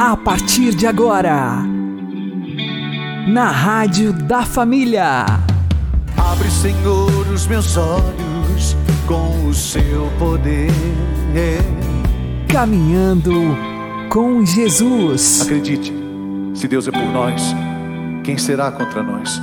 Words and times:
A 0.00 0.16
partir 0.16 0.76
de 0.76 0.86
agora, 0.86 1.56
na 3.26 3.50
Rádio 3.50 4.12
da 4.12 4.42
Família. 4.42 5.24
Abre, 6.16 6.48
Senhor, 6.48 7.26
os 7.34 7.48
meus 7.48 7.76
olhos 7.76 8.76
com 9.08 9.48
o 9.48 9.52
seu 9.52 10.08
poder. 10.16 10.70
Caminhando 12.48 13.56
com 14.08 14.46
Jesus. 14.46 15.42
Acredite, 15.42 15.92
se 16.54 16.68
Deus 16.68 16.86
é 16.86 16.92
por 16.92 17.02
nós, 17.02 17.52
quem 18.22 18.38
será 18.38 18.70
contra 18.70 19.02
nós? 19.02 19.42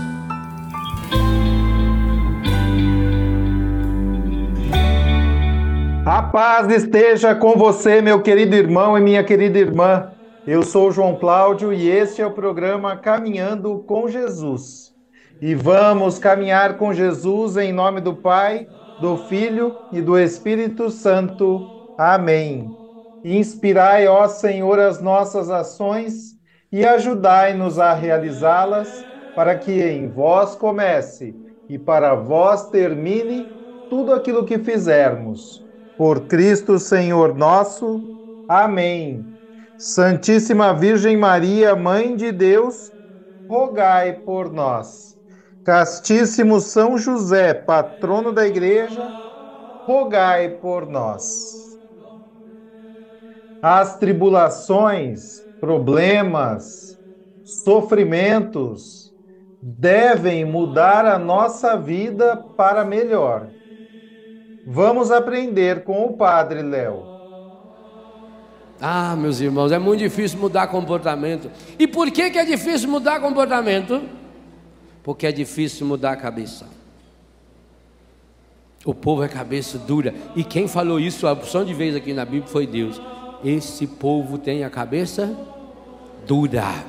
A 6.06 6.22
paz 6.22 6.72
esteja 6.72 7.36
com 7.36 7.58
você, 7.58 8.02
meu 8.02 8.22
querido 8.22 8.56
irmão 8.56 8.98
e 8.98 9.02
minha 9.02 9.22
querida 9.22 9.60
irmã. 9.60 10.15
Eu 10.48 10.62
sou 10.62 10.92
João 10.92 11.16
Cláudio 11.16 11.74
e 11.74 11.90
este 11.90 12.22
é 12.22 12.26
o 12.26 12.32
programa 12.32 12.96
Caminhando 12.96 13.80
com 13.88 14.08
Jesus. 14.08 14.94
E 15.42 15.56
vamos 15.56 16.20
caminhar 16.20 16.78
com 16.78 16.94
Jesus 16.94 17.58
em 17.58 17.74
nome 17.74 18.00
do 18.00 18.14
Pai, 18.14 18.68
do 19.02 19.18
Filho 19.18 19.76
e 19.92 20.00
do 20.02 20.20
Espírito 20.20 20.92
Santo. 20.92 21.96
Amém. 21.98 22.70
Inspirai, 23.24 24.08
ó 24.08 24.28
Senhor, 24.28 24.80
as 24.80 25.02
nossas 25.02 25.50
ações 25.50 26.38
e 26.72 26.86
ajudai-nos 26.86 27.80
a 27.80 27.94
realizá-las, 27.94 29.04
para 29.36 29.56
que 29.56 29.82
em 29.82 30.10
vós 30.10 30.54
comece 30.54 31.36
e 31.68 31.80
para 31.80 32.14
vós 32.14 32.70
termine 32.70 33.48
tudo 33.90 34.14
aquilo 34.14 34.46
que 34.46 34.60
fizermos 34.60 35.66
por 35.98 36.28
Cristo 36.28 36.78
Senhor 36.78 37.34
nosso. 37.34 38.46
Amém. 38.48 39.35
Santíssima 39.78 40.74
Virgem 40.74 41.16
Maria, 41.18 41.76
Mãe 41.76 42.16
de 42.16 42.32
Deus, 42.32 42.92
rogai 43.50 44.14
por 44.22 44.52
nós. 44.52 45.18
Castíssimo 45.64 46.60
São 46.62 46.98
José, 46.98 47.54
patrono 47.54 48.32
da 48.34 48.48
Igreja, 48.48 49.16
rogai 49.88 50.50
por 50.58 50.88
nós. 50.88 51.78
As 53.62 53.98
tribulações, 53.98 55.44
problemas, 55.60 56.98
sofrimentos 57.44 59.14
devem 59.62 60.46
mudar 60.46 61.06
a 61.06 61.18
nossa 61.18 61.76
vida 61.78 62.38
para 62.56 62.86
melhor 62.86 63.54
Vamos 64.66 65.12
aprender 65.12 65.84
com 65.84 66.06
o 66.06 66.18
Padre 66.18 66.62
Léo. 66.62 67.15
Ah, 68.80 69.16
meus 69.16 69.40
irmãos, 69.40 69.72
é 69.72 69.80
muito 69.80 70.00
difícil 70.00 70.38
mudar 70.40 70.68
comportamento. 70.68 71.50
E 71.80 71.88
por 71.88 72.12
que, 72.12 72.30
que 72.30 72.38
é 72.38 72.46
difícil 72.46 72.90
mudar 72.90 73.20
comportamento? 73.20 74.02
Porque 75.04 75.26
é 75.26 75.32
difícil 75.32 75.86
mudar 75.86 76.12
a 76.12 76.18
cabeça. 76.18 76.68
O 78.86 78.94
povo 78.94 79.24
é 79.24 79.28
cabeça 79.28 79.78
dura. 79.78 80.14
E 80.36 80.44
quem 80.44 80.68
falou 80.68 81.00
isso 81.00 81.26
a 81.26 81.32
opção 81.32 81.64
de 81.64 81.74
vez 81.74 81.96
aqui 81.96 82.14
na 82.14 82.26
Bíblia 82.26 82.48
foi 82.48 82.68
Deus. 82.68 83.02
Esse 83.44 83.88
povo 83.88 84.38
tem 84.38 84.64
a 84.64 84.70
cabeça 84.70 85.36
dura. 86.28 86.86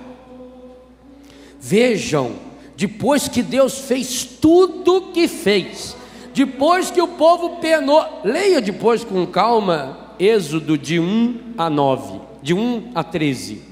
Vejam, 1.60 2.32
depois 2.76 3.28
que 3.28 3.42
Deus 3.42 3.78
fez 3.78 4.24
tudo 4.24 4.96
o 4.96 5.12
que 5.12 5.26
fez, 5.26 5.96
depois 6.34 6.90
que 6.90 7.00
o 7.00 7.08
povo 7.08 7.56
penou, 7.60 8.04
leia 8.22 8.60
depois 8.60 9.02
com 9.02 9.26
calma, 9.26 10.05
Êxodo 10.18 10.78
de 10.78 10.98
1 10.98 11.54
a 11.58 11.68
9, 11.68 12.20
de 12.42 12.54
1 12.54 12.92
a 12.94 13.04
13. 13.04 13.62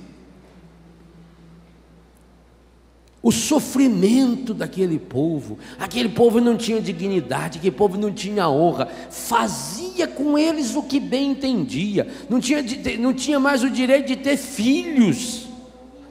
O 3.23 3.33
sofrimento 3.33 4.53
daquele 4.53 4.99
povo, 4.99 5.59
aquele 5.79 6.11
povo 6.11 6.43
não 6.43 6.59
tinha 6.59 6.79
dignidade, 6.79 7.59
aquele 7.59 7.75
povo 7.75 7.97
não 7.97 8.13
tinha 8.13 8.47
honra, 8.51 8.87
fazia 9.11 10.07
com 10.07 10.37
eles 10.37 10.77
o 10.77 10.83
que 10.83 11.01
bem 11.01 11.31
entendia, 11.31 12.07
não 12.29 12.39
tinha, 12.39 12.63
não 12.99 13.15
tinha 13.15 13.41
mais 13.41 13.63
o 13.63 13.71
direito 13.71 14.09
de 14.09 14.17
ter 14.17 14.37
filhos. 14.37 15.47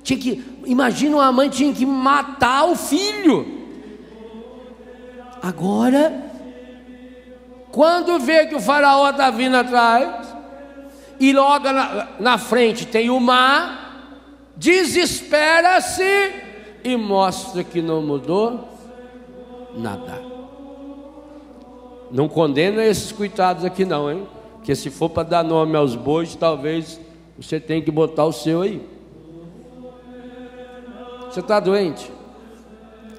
Tinha 0.01 0.19
que, 0.19 0.43
imagina 0.65 1.17
uma 1.17 1.31
mãe 1.31 1.49
tinha 1.49 1.71
que 1.71 1.85
matar 1.85 2.65
o 2.65 2.75
filho. 2.75 3.45
Agora 5.39 6.32
quando 7.73 8.19
vê 8.19 8.45
que 8.45 8.53
o 8.53 8.61
faraó 8.61 9.09
está 9.09 9.31
vindo 9.31 9.57
atrás, 9.57 10.27
e 11.19 11.33
logo 11.33 11.71
na, 11.71 12.07
na 12.19 12.37
frente 12.37 12.85
tem 12.85 13.09
o 13.09 13.19
mar, 13.19 14.11
desespera-se 14.55 16.03
e 16.83 16.95
mostra 16.95 17.63
que 17.63 17.81
não 17.81 17.99
mudou 17.99 18.69
nada. 19.75 20.21
Não 22.11 22.29
condena 22.29 22.85
esses 22.85 23.11
coitados 23.11 23.65
aqui 23.65 23.85
não, 23.85 24.11
hein? 24.11 24.27
Porque 24.57 24.75
se 24.75 24.91
for 24.91 25.09
para 25.09 25.23
dar 25.23 25.43
nome 25.43 25.75
aos 25.75 25.95
bois, 25.95 26.35
talvez 26.35 27.01
você 27.35 27.59
tenha 27.59 27.81
que 27.81 27.89
botar 27.89 28.25
o 28.25 28.31
seu 28.31 28.61
aí. 28.61 28.87
Você 31.27 31.39
está 31.39 31.59
doente? 31.59 32.11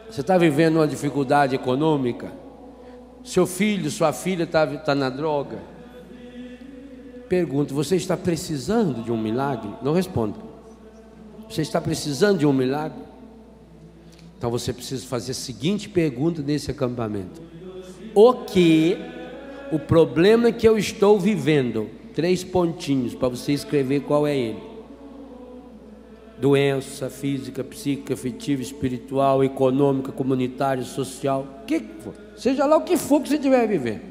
Você 0.08 0.20
está 0.20 0.38
vivendo 0.38 0.76
uma 0.76 0.86
dificuldade 0.86 1.56
econômica? 1.56 2.43
Seu 3.24 3.46
filho, 3.46 3.90
sua 3.90 4.12
filha 4.12 4.44
está 4.44 4.66
tá 4.66 4.94
na 4.94 5.08
droga. 5.08 5.58
Pergunto: 7.28 7.74
você 7.74 7.96
está 7.96 8.16
precisando 8.16 9.02
de 9.02 9.10
um 9.10 9.16
milagre? 9.16 9.70
Não 9.82 9.94
responda. 9.94 10.38
Você 11.48 11.62
está 11.62 11.80
precisando 11.80 12.38
de 12.38 12.46
um 12.46 12.52
milagre? 12.52 13.02
Então 14.36 14.50
você 14.50 14.72
precisa 14.72 15.06
fazer 15.06 15.32
a 15.32 15.34
seguinte 15.34 15.88
pergunta 15.88 16.42
nesse 16.42 16.70
acampamento: 16.70 17.40
O 18.14 18.34
que 18.34 18.98
o 19.72 19.78
problema 19.78 20.52
que 20.52 20.68
eu 20.68 20.76
estou 20.76 21.18
vivendo? 21.18 21.88
Três 22.14 22.44
pontinhos 22.44 23.14
para 23.14 23.28
você 23.28 23.52
escrever 23.52 24.02
qual 24.02 24.26
é 24.26 24.36
ele 24.36 24.73
doença 26.44 27.08
física, 27.08 27.64
psíquica, 27.64 28.12
afetiva, 28.12 28.60
espiritual, 28.60 29.42
econômica, 29.42 30.12
comunitária, 30.12 30.84
social, 30.84 31.46
que 31.66 31.80
for, 32.00 32.12
seja 32.36 32.66
lá 32.66 32.76
o 32.76 32.82
que 32.82 32.98
for 32.98 33.22
que 33.22 33.30
você 33.30 33.36
estiver 33.36 33.66
vivendo. 33.66 34.02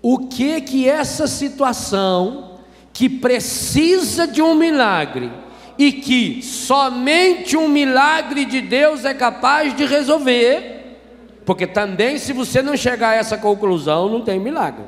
O 0.00 0.20
que 0.20 0.62
que 0.62 0.88
essa 0.88 1.26
situação 1.26 2.60
que 2.94 3.10
precisa 3.10 4.26
de 4.26 4.40
um 4.40 4.54
milagre 4.54 5.30
e 5.76 5.92
que 5.92 6.42
somente 6.42 7.58
um 7.58 7.68
milagre 7.68 8.46
de 8.46 8.62
Deus 8.62 9.04
é 9.04 9.12
capaz 9.12 9.76
de 9.76 9.84
resolver, 9.84 10.96
porque 11.44 11.66
também 11.66 12.16
se 12.16 12.32
você 12.32 12.62
não 12.62 12.74
chegar 12.74 13.10
a 13.10 13.16
essa 13.16 13.36
conclusão, 13.36 14.08
não 14.08 14.22
tem 14.22 14.40
milagre. 14.40 14.86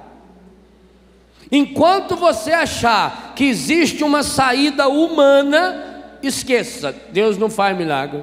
Enquanto 1.52 2.16
você 2.16 2.50
achar 2.50 3.34
que 3.36 3.44
existe 3.44 4.02
uma 4.02 4.22
saída 4.22 4.88
humana, 4.88 5.94
Esqueça, 6.26 6.94
Deus 7.10 7.36
não 7.38 7.50
faz 7.50 7.76
milagre. 7.76 8.22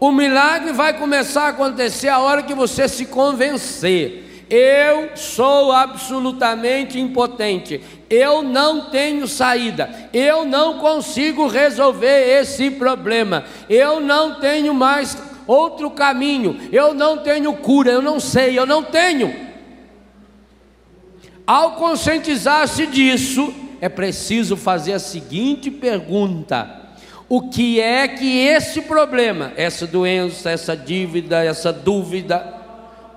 O 0.00 0.12
milagre 0.12 0.72
vai 0.72 0.96
começar 0.96 1.44
a 1.44 1.48
acontecer 1.48 2.08
a 2.08 2.20
hora 2.20 2.42
que 2.42 2.54
você 2.54 2.88
se 2.88 3.06
convencer. 3.06 4.46
Eu 4.48 5.14
sou 5.16 5.72
absolutamente 5.72 6.98
impotente. 6.98 7.82
Eu 8.08 8.42
não 8.42 8.88
tenho 8.90 9.26
saída. 9.28 10.08
Eu 10.12 10.44
não 10.44 10.78
consigo 10.78 11.46
resolver 11.48 12.40
esse 12.40 12.70
problema. 12.70 13.44
Eu 13.68 14.00
não 14.00 14.40
tenho 14.40 14.72
mais 14.72 15.18
outro 15.46 15.90
caminho. 15.90 16.58
Eu 16.72 16.94
não 16.94 17.18
tenho 17.18 17.52
cura. 17.54 17.90
Eu 17.90 18.00
não 18.00 18.18
sei. 18.18 18.58
Eu 18.58 18.64
não 18.64 18.82
tenho. 18.82 19.34
Ao 21.46 21.72
conscientizar-se 21.72 22.86
disso, 22.86 23.52
é 23.80 23.88
preciso 23.88 24.56
fazer 24.56 24.92
a 24.92 24.98
seguinte 24.98 25.70
pergunta: 25.70 26.88
o 27.28 27.48
que 27.48 27.80
é 27.80 28.08
que 28.08 28.38
esse 28.38 28.82
problema, 28.82 29.52
essa 29.56 29.86
doença, 29.86 30.50
essa 30.50 30.76
dívida, 30.76 31.44
essa 31.44 31.72
dúvida, 31.72 32.54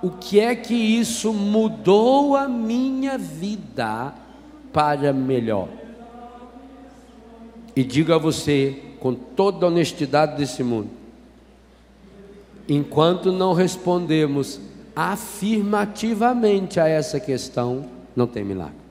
o 0.02 0.10
que 0.10 0.38
é 0.40 0.54
que 0.54 0.74
isso 0.74 1.32
mudou 1.32 2.36
a 2.36 2.48
minha 2.48 3.16
vida 3.18 4.12
para 4.72 5.12
melhor? 5.12 5.68
E 7.74 7.82
digo 7.82 8.12
a 8.12 8.18
você, 8.18 8.76
com 9.00 9.14
toda 9.14 9.64
a 9.64 9.68
honestidade 9.68 10.36
desse 10.36 10.62
mundo, 10.62 10.90
enquanto 12.68 13.32
não 13.32 13.54
respondemos 13.54 14.60
afirmativamente 14.94 16.78
a 16.78 16.86
essa 16.86 17.18
questão, 17.18 17.86
não 18.14 18.26
tem 18.26 18.44
milagre 18.44 18.81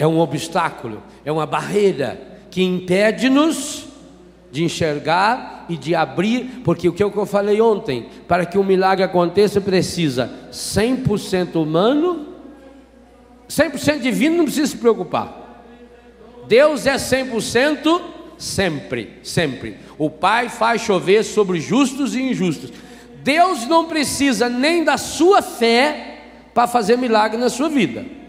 é 0.00 0.06
um 0.06 0.18
obstáculo, 0.18 1.02
é 1.26 1.30
uma 1.30 1.44
barreira 1.44 2.18
que 2.50 2.62
impede-nos 2.62 3.84
de 4.50 4.64
enxergar 4.64 5.66
e 5.68 5.76
de 5.76 5.94
abrir, 5.94 6.62
porque 6.64 6.88
o 6.88 6.92
que 6.92 7.04
eu 7.04 7.26
falei 7.26 7.60
ontem, 7.60 8.08
para 8.26 8.46
que 8.46 8.56
o 8.56 8.62
um 8.62 8.64
milagre 8.64 9.04
aconteça, 9.04 9.60
precisa 9.60 10.32
100% 10.50 11.56
humano, 11.56 12.28
100% 13.46 14.00
divino, 14.00 14.38
não 14.38 14.44
precisa 14.44 14.68
se 14.68 14.78
preocupar. 14.78 15.62
Deus 16.48 16.86
é 16.86 16.94
100% 16.94 18.00
sempre, 18.38 19.18
sempre. 19.22 19.76
O 19.98 20.08
Pai 20.08 20.48
faz 20.48 20.80
chover 20.80 21.24
sobre 21.24 21.60
justos 21.60 22.14
e 22.14 22.22
injustos. 22.22 22.72
Deus 23.22 23.66
não 23.66 23.84
precisa 23.84 24.48
nem 24.48 24.82
da 24.82 24.96
sua 24.96 25.42
fé 25.42 26.22
para 26.54 26.66
fazer 26.66 26.96
milagre 26.96 27.36
na 27.36 27.50
sua 27.50 27.68
vida. 27.68 28.19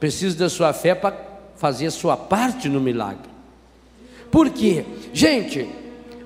Precisa 0.00 0.36
da 0.36 0.48
sua 0.48 0.72
fé 0.72 0.94
para 0.94 1.16
fazer 1.56 1.86
a 1.86 1.90
sua 1.90 2.16
parte 2.16 2.68
no 2.68 2.80
milagre. 2.80 3.28
Por 4.30 4.50
quê? 4.50 4.84
Gente, 5.12 5.68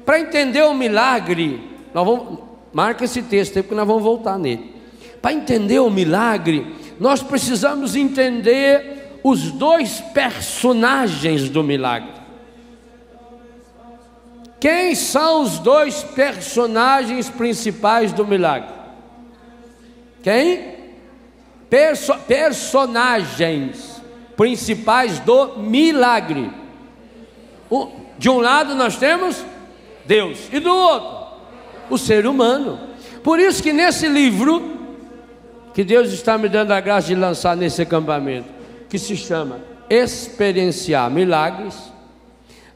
para 0.05 0.21
entender 0.21 0.63
o 0.63 0.75
milagre, 0.75 1.61
nós 1.95 2.05
vamos 2.05 2.39
marca 2.73 3.05
esse 3.05 3.23
texto 3.23 3.57
aí 3.57 3.63
porque 3.63 3.75
nós 3.75 3.87
vamos 3.87 4.03
voltar 4.03 4.39
nele. 4.39 4.75
Para 5.21 5.33
entender 5.33 5.79
o 5.79 5.91
milagre, 5.91 6.75
nós 6.99 7.23
precisamos 7.23 7.95
entender 7.95 9.19
os 9.23 9.53
dois 9.53 10.01
personagens 10.13 11.49
do 11.49 11.63
milagre. 11.63 12.11
Quem 14.59 14.95
são 14.95 15.43
os 15.43 15.59
dois 15.59 16.03
personagens 16.03 17.29
principais 17.29 18.13
do 18.13 18.27
milagre? 18.27 18.71
Quem? 20.23 20.72
Perso 21.73 22.15
personagens 22.29 24.03
principais 24.37 25.19
do 25.21 25.57
milagre. 25.57 26.51
De 28.19 28.29
um 28.29 28.41
lado 28.41 28.75
nós 28.75 28.97
temos 28.97 29.43
Deus, 30.05 30.39
e 30.53 30.61
do 30.61 30.71
outro, 30.71 31.39
o 31.89 31.97
ser 31.97 32.27
humano. 32.27 32.79
Por 33.25 33.41
isso 33.41 33.63
que 33.63 33.73
nesse 33.73 34.07
livro, 34.07 34.77
que 35.73 35.83
Deus 35.83 36.13
está 36.13 36.37
me 36.37 36.47
dando 36.47 36.73
a 36.73 36.81
graça 36.83 37.07
de 37.07 37.15
lançar 37.15 37.57
nesse 37.57 37.81
acampamento, 37.81 38.51
que 38.91 38.99
se 38.99 39.17
chama 39.17 39.61
Experienciar 39.89 41.11
Milagres, 41.11 41.91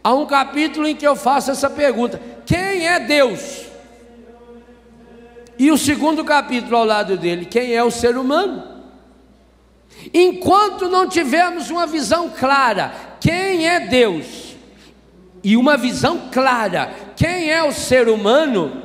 Há 0.03 0.15
um 0.15 0.25
capítulo 0.25 0.87
em 0.87 0.97
que 0.97 1.07
eu 1.07 1.17
faço 1.17 1.51
essa 1.51 1.69
pergunta: 1.69 2.19
quem 2.47 2.87
é 2.87 2.99
Deus? 2.99 3.67
E 5.59 5.71
o 5.71 5.77
segundo 5.77 6.25
capítulo 6.25 6.77
ao 6.77 6.85
lado 6.87 7.19
dele: 7.19 7.45
quem 7.45 7.75
é 7.75 7.85
o 7.85 7.91
ser 7.91 8.17
humano? 8.17 8.76
Enquanto 10.13 10.89
não 10.89 11.09
tivermos 11.09 11.71
uma 11.71 11.87
visão 11.87 12.31
clara, 12.31 12.95
quem 13.21 13.69
é 13.69 13.81
Deus? 13.81 14.57
E 15.43 15.57
uma 15.57 15.77
visão 15.77 16.23
clara, 16.33 16.91
quem 17.17 17.51
é 17.51 17.63
o 17.63 17.73
ser 17.73 18.09
humano? 18.09 18.83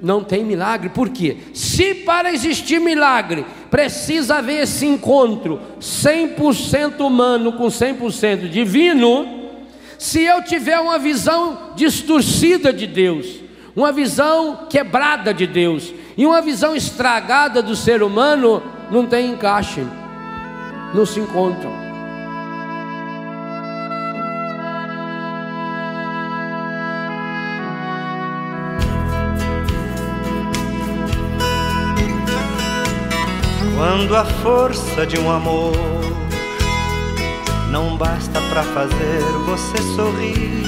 Não 0.00 0.24
tem 0.24 0.44
milagre, 0.44 0.88
por 0.88 1.10
quê? 1.10 1.36
Se 1.54 1.94
para 1.94 2.32
existir 2.32 2.80
milagre 2.80 3.46
precisa 3.70 4.36
haver 4.36 4.62
esse 4.62 4.84
encontro 4.84 5.60
100% 5.80 7.00
humano 7.00 7.52
com 7.52 7.66
100% 7.66 8.48
divino, 8.48 9.42
se 9.98 10.22
eu 10.22 10.42
tiver 10.42 10.80
uma 10.80 10.98
visão 10.98 11.72
distorcida 11.76 12.72
de 12.72 12.86
Deus, 12.88 13.26
uma 13.74 13.92
visão 13.92 14.66
quebrada 14.68 15.32
de 15.32 15.46
Deus 15.46 15.94
e 16.16 16.26
uma 16.26 16.42
visão 16.42 16.74
estragada 16.74 17.62
do 17.62 17.76
ser 17.76 18.02
humano, 18.02 18.62
não 18.90 19.06
tem 19.06 19.30
encaixe, 19.30 19.86
não 20.94 21.06
se 21.06 21.20
encontram. 21.20 21.72
Quando 33.76 34.16
a 34.16 34.24
força 34.24 35.06
de 35.06 35.18
um 35.18 35.30
amor 35.30 35.72
não 37.70 37.96
basta 37.96 38.40
para 38.50 38.62
fazer 38.62 39.22
você 39.46 39.82
sorrir. 39.96 40.62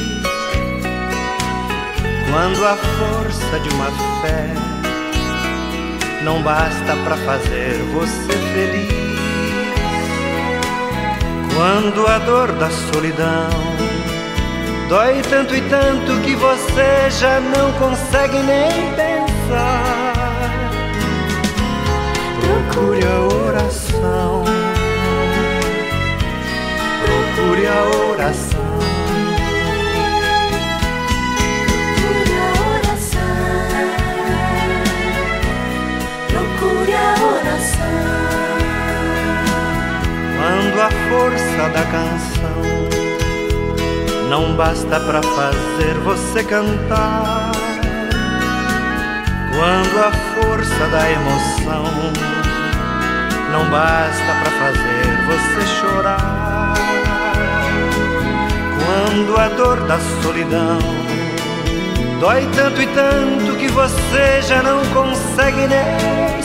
Quando 2.30 2.64
a 2.64 2.76
força 2.76 3.60
de 3.60 3.68
uma 3.74 3.90
fé 4.22 4.54
não 6.24 6.42
basta 6.42 6.96
para 7.04 7.16
fazer 7.18 7.74
você 7.92 8.32
feliz. 8.32 9.03
Quando 11.54 12.06
a 12.06 12.18
dor 12.18 12.52
da 12.52 12.70
solidão 12.70 13.50
dói 14.88 15.22
tanto 15.30 15.54
e 15.54 15.60
tanto 15.62 16.20
que 16.22 16.34
você 16.34 17.10
já 17.10 17.40
não 17.40 17.72
consegue 17.72 18.38
nem 18.38 18.92
pensar. 18.94 20.14
Procure 22.40 23.04
a 23.06 23.20
oração 23.46 24.44
procure 27.34 27.66
a 27.66 27.82
oração. 28.10 28.60
Procure 31.88 32.36
a 32.38 32.52
oração. 32.70 33.34
Procure 36.28 36.94
a 36.94 37.14
oração. 37.34 38.04
Quando 40.36 40.76
a 40.80 40.90
força 41.08 41.43
da 41.62 41.84
canção 41.84 42.64
não 44.28 44.54
basta 44.56 44.98
para 44.98 45.22
fazer 45.22 45.94
você 46.04 46.42
cantar. 46.42 47.52
Quando 49.52 50.04
a 50.04 50.10
força 50.10 50.86
da 50.88 51.10
emoção 51.10 51.84
não 53.52 53.70
basta 53.70 54.24
para 54.24 54.50
fazer 54.50 55.06
você 55.26 55.66
chorar 55.80 56.74
quando 58.84 59.38
a 59.38 59.48
dor 59.48 59.80
da 59.86 59.98
solidão 60.22 60.78
dói 62.20 62.48
tanto 62.56 62.82
e 62.82 62.86
tanto 62.88 63.56
que 63.56 63.68
você 63.68 64.42
já 64.42 64.60
não 64.60 64.84
consegue 64.86 65.68
nem 65.68 66.43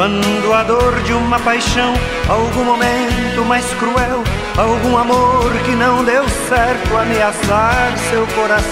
Quando 0.00 0.54
a 0.54 0.62
dor 0.62 1.02
de 1.02 1.12
uma 1.12 1.38
paixão, 1.40 1.92
algum 2.26 2.64
momento 2.64 3.44
mais 3.46 3.66
cruel, 3.74 4.24
algum 4.56 4.96
amor 4.96 5.52
que 5.62 5.72
não 5.72 6.02
deu 6.02 6.26
certo 6.48 6.96
ameaçar 6.96 7.92
seu 8.08 8.26
coração. 8.28 8.64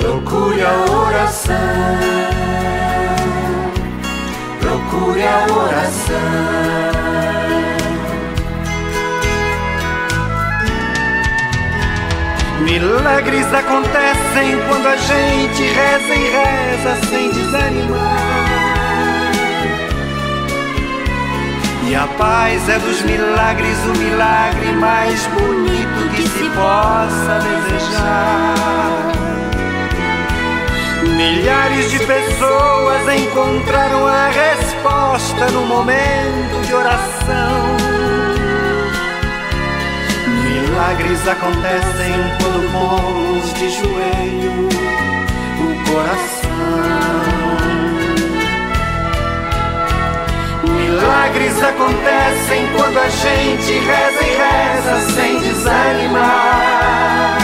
Procure 0.00 0.62
a 0.62 0.90
oração, 0.90 1.54
procure 4.58 5.22
a 5.22 5.46
oração. 5.58 6.16
Milagres 12.62 13.52
acontecem 13.52 14.58
quando 14.68 14.86
a 14.86 14.96
gente 14.96 15.62
reza 15.64 16.14
e 16.14 16.30
reza 16.30 17.06
sem 17.10 17.30
desanimar. 17.30 18.51
E 21.92 21.94
a 21.94 22.06
paz 22.06 22.70
é 22.70 22.78
dos 22.78 23.02
milagres 23.02 23.76
o 23.84 23.98
milagre 23.98 24.72
mais 24.72 25.26
bonito 25.26 26.08
que 26.16 26.22
se 26.22 26.48
possa 26.48 27.38
desejar. 27.68 29.12
Milhares 31.02 31.90
de 31.90 31.98
pessoas 31.98 33.14
encontraram 33.14 34.06
a 34.06 34.28
resposta 34.28 35.50
no 35.50 35.66
momento 35.66 36.66
de 36.66 36.72
oração. 36.72 37.76
Milagres 40.46 41.28
acontecem 41.28 42.14
quando 42.40 42.72
pomos 42.72 43.52
de 43.52 43.68
joelho 43.68 44.68
o 45.60 45.90
coração. 45.90 47.41
Milagres 50.92 51.56
acontecem 51.62 52.68
quando 52.76 52.98
a 52.98 53.08
gente 53.08 53.72
reza 53.78 54.22
e 54.26 54.36
reza 54.36 55.00
sem 55.14 55.38
desanimar. 55.40 57.38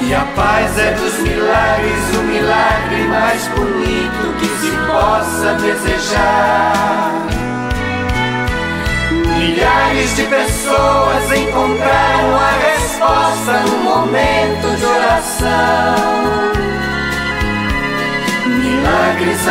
E 0.00 0.14
a 0.14 0.24
paz 0.34 0.78
é 0.78 0.92
dos 0.92 1.18
milagres, 1.18 2.16
o 2.18 2.22
milagre 2.22 3.04
mais 3.08 3.46
bonito 3.48 4.34
que 4.38 4.46
se 4.46 4.70
possa 4.86 5.52
desejar. 5.60 7.12
Milhares 9.36 10.16
de 10.16 10.22
pessoas 10.22 11.32
encontraram 11.38 12.34
a 12.34 12.50
resposta 12.72 13.60
no 13.68 13.76
momento 13.84 14.74
de 14.78 14.84
oração. 14.86 16.53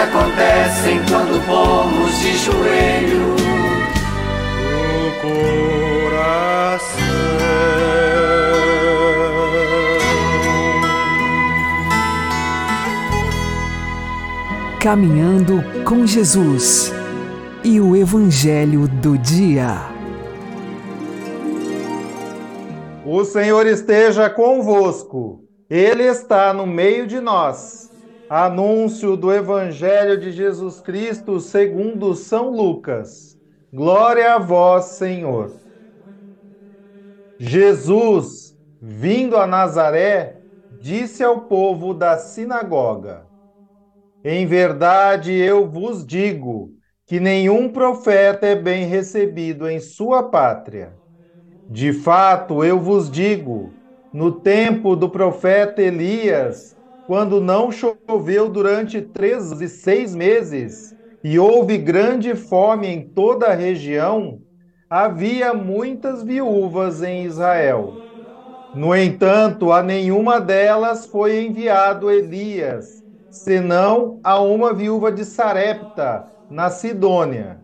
Acontecem 0.03 0.99
quando 1.09 1.43
pomos 1.45 2.19
de 2.19 2.37
joelho. 2.37 3.35
O 4.99 5.21
coração. 6.11 6.97
Caminhando 14.79 15.63
com 15.85 16.05
Jesus 16.05 16.93
e 17.63 17.79
o 17.79 17.95
Evangelho 17.95 18.87
do 18.87 19.17
Dia. 19.17 19.77
O 23.05 23.23
Senhor 23.23 23.65
esteja 23.67 24.29
convosco, 24.29 25.43
Ele 25.69 26.03
está 26.03 26.53
no 26.53 26.65
meio 26.65 27.07
de 27.07 27.19
nós. 27.19 27.82
Anúncio 28.27 29.15
do 29.15 29.31
Evangelho 29.31 30.17
de 30.19 30.31
Jesus 30.31 30.79
Cristo 30.81 31.39
segundo 31.39 32.15
São 32.15 32.49
Lucas. 32.49 33.37
Glória 33.71 34.35
a 34.35 34.39
vós, 34.39 34.85
Senhor. 34.97 35.61
Jesus, 37.37 38.55
vindo 38.81 39.35
a 39.37 39.45
Nazaré, 39.45 40.41
disse 40.69 41.23
ao 41.23 41.41
povo 41.47 41.93
da 41.93 42.17
sinagoga: 42.17 43.27
Em 44.23 44.45
verdade 44.45 45.33
eu 45.33 45.69
vos 45.69 46.05
digo 46.05 46.71
que 47.05 47.19
nenhum 47.19 47.71
profeta 47.71 48.47
é 48.47 48.55
bem 48.55 48.85
recebido 48.85 49.69
em 49.69 49.79
sua 49.79 50.29
pátria. 50.29 50.97
De 51.67 51.93
fato, 51.93 52.63
eu 52.63 52.79
vos 52.79 53.09
digo, 53.09 53.79
no 54.11 54.41
tempo 54.41 54.95
do 54.95 55.09
profeta 55.09 55.81
Elias, 55.81 56.77
quando 57.05 57.41
não 57.41 57.71
choveu 57.71 58.49
durante 58.49 59.01
três 59.01 59.51
e 59.61 59.67
seis 59.67 60.15
meses, 60.15 60.95
e 61.23 61.39
houve 61.39 61.77
grande 61.77 62.35
fome 62.35 62.87
em 62.87 63.09
toda 63.09 63.47
a 63.47 63.53
região, 63.53 64.41
havia 64.89 65.53
muitas 65.53 66.23
viúvas 66.23 67.01
em 67.01 67.23
Israel. 67.25 68.03
No 68.73 68.95
entanto, 68.95 69.71
a 69.71 69.83
nenhuma 69.83 70.39
delas 70.41 71.05
foi 71.05 71.45
enviado 71.45 72.11
Elias, 72.11 73.03
senão 73.29 74.19
a 74.23 74.41
uma 74.41 74.73
viúva 74.73 75.11
de 75.11 75.23
Sarepta, 75.25 76.27
na 76.49 76.69
Sidônia. 76.69 77.63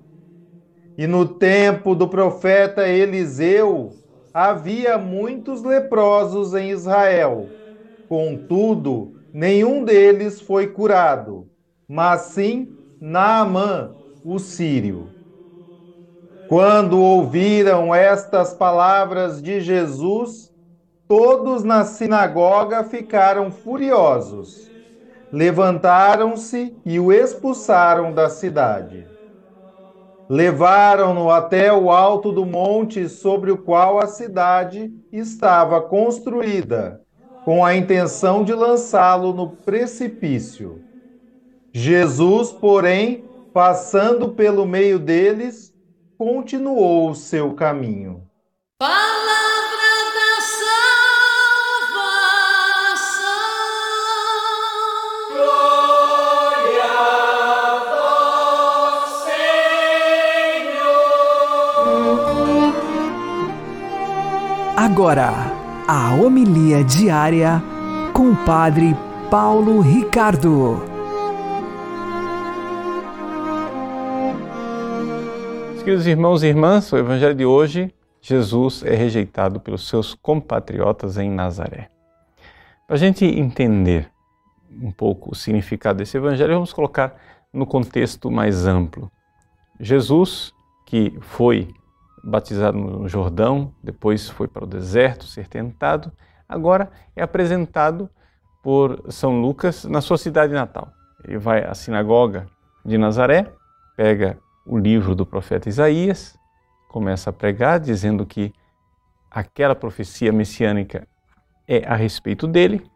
E 0.98 1.08
no 1.08 1.27
tempo 1.27 1.96
do 1.96 2.08
profeta 2.08 2.88
Eliseu, 2.88 4.00
havia 4.34 4.98
muitos 4.98 5.63
leprosos 5.63 6.53
em 6.53 6.72
Israel. 6.72 7.55
Contudo, 8.08 9.18
nenhum 9.31 9.83
deles 9.83 10.41
foi 10.41 10.67
curado, 10.71 11.50
mas 11.88 12.21
sim 12.33 12.77
Naamã, 13.00 13.95
o 14.24 14.39
sírio. 14.39 15.15
Quando 16.48 17.00
ouviram 17.00 17.93
estas 17.93 18.53
palavras 18.53 19.41
de 19.41 19.62
Jesus, 19.62 20.51
todos 21.07 21.63
na 21.63 21.86
sinagoga 21.86 22.83
ficaram 22.83 23.51
furiosos. 23.51 24.71
Levantaram-se 25.31 26.79
e 26.86 27.00
o 27.00 27.12
expulsaram 27.12 28.13
da 28.13 28.29
cidade. 28.29 29.07
Levaram-no 30.29 31.29
até 31.31 31.74
o 31.74 31.89
alto 31.91 32.31
do 32.31 32.45
monte 32.45 33.09
sobre 33.09 33.51
o 33.51 33.57
qual 33.57 34.00
a 34.00 34.07
cidade 34.07 34.91
estava 35.12 35.81
construída, 35.81 37.01
com 37.50 37.65
a 37.65 37.75
intenção 37.75 38.44
de 38.44 38.53
lançá-lo 38.53 39.34
no 39.34 39.50
precipício. 39.50 40.84
Jesus, 41.74 42.51
porém, 42.51 43.24
passando 43.51 44.29
pelo 44.29 44.68
meio 44.68 45.00
deles, 45.00 45.74
continuou 46.15 47.10
o 47.10 47.15
seu 47.15 47.56
caminho. 47.56 48.22
Palavra 48.77 48.94
da 50.13 50.39
salvação. 51.89 52.29
Glória 55.32 56.84
a 56.86 57.79
vós, 58.94 59.10
Senhor. 64.68 64.75
Agora, 64.77 65.49
a 65.91 66.13
homilia 66.13 66.84
diária 66.84 67.63
com 68.13 68.29
o 68.29 68.46
Padre 68.46 68.96
Paulo 69.31 69.81
Ricardo. 69.81 70.84
Queridos 75.84 76.05
irmãos 76.05 76.43
e 76.43 76.46
irmãs, 76.46 76.93
o 76.93 76.98
Evangelho 76.98 77.34
de 77.34 77.43
hoje, 77.43 77.91
Jesus 78.22 78.84
é 78.86 78.93
rejeitado 78.93 79.60
pelos 79.60 79.88
seus 79.88 80.13
compatriotas 80.13 81.17
em 81.17 81.27
Nazaré. 81.27 81.89
Para 82.86 82.96
a 82.96 83.00
gente 83.00 83.25
entender 83.25 84.12
um 84.69 84.91
pouco 84.91 85.31
o 85.31 85.36
significado 85.36 85.98
desse 85.98 86.17
Evangelho, 86.17 86.53
vamos 86.53 86.72
colocar 86.72 87.19
no 87.51 87.65
contexto 87.65 88.29
mais 88.29 88.67
amplo. 88.67 89.12
Jesus, 89.79 90.53
que 90.86 91.17
foi 91.19 91.67
batizado 92.23 92.77
no 92.77 93.07
Jordão, 93.07 93.73
depois 93.83 94.29
foi 94.29 94.47
para 94.47 94.63
o 94.63 94.67
deserto 94.67 95.25
ser 95.25 95.47
tentado, 95.47 96.11
agora 96.47 96.91
é 97.15 97.21
apresentado 97.21 98.09
por 98.63 99.05
São 99.09 99.41
Lucas 99.41 99.85
na 99.85 100.01
sua 100.01 100.17
cidade 100.17 100.53
natal. 100.53 100.91
Ele 101.23 101.38
vai 101.38 101.63
à 101.63 101.73
sinagoga 101.73 102.47
de 102.85 102.97
Nazaré, 102.97 103.51
pega 103.95 104.38
o 104.65 104.77
livro 104.77 105.15
do 105.15 105.25
profeta 105.25 105.69
Isaías, 105.69 106.38
começa 106.89 107.29
a 107.29 107.33
pregar 107.33 107.79
dizendo 107.79 108.25
que 108.25 108.53
aquela 109.29 109.75
profecia 109.75 110.31
messiânica 110.31 111.07
é 111.67 111.85
a 111.88 111.95
respeito 111.95 112.47
dele, 112.47 112.89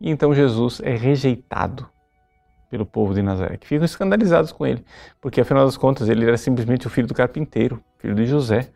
e 0.00 0.10
então 0.10 0.32
Jesus 0.32 0.80
é 0.82 0.94
rejeitado 0.94 1.88
pelo 2.70 2.86
povo 2.86 3.12
de 3.12 3.20
Nazaré, 3.20 3.56
que 3.56 3.66
ficam 3.66 3.84
escandalizados 3.84 4.52
com 4.52 4.64
ele, 4.66 4.84
porque 5.20 5.40
afinal 5.40 5.66
das 5.66 5.76
contas 5.76 6.08
ele 6.08 6.24
era 6.24 6.38
simplesmente 6.38 6.86
o 6.86 6.90
filho 6.90 7.08
do 7.08 7.14
carpinteiro, 7.14 7.82
filho 8.00 8.14
de 8.14 8.26
José, 8.26 8.70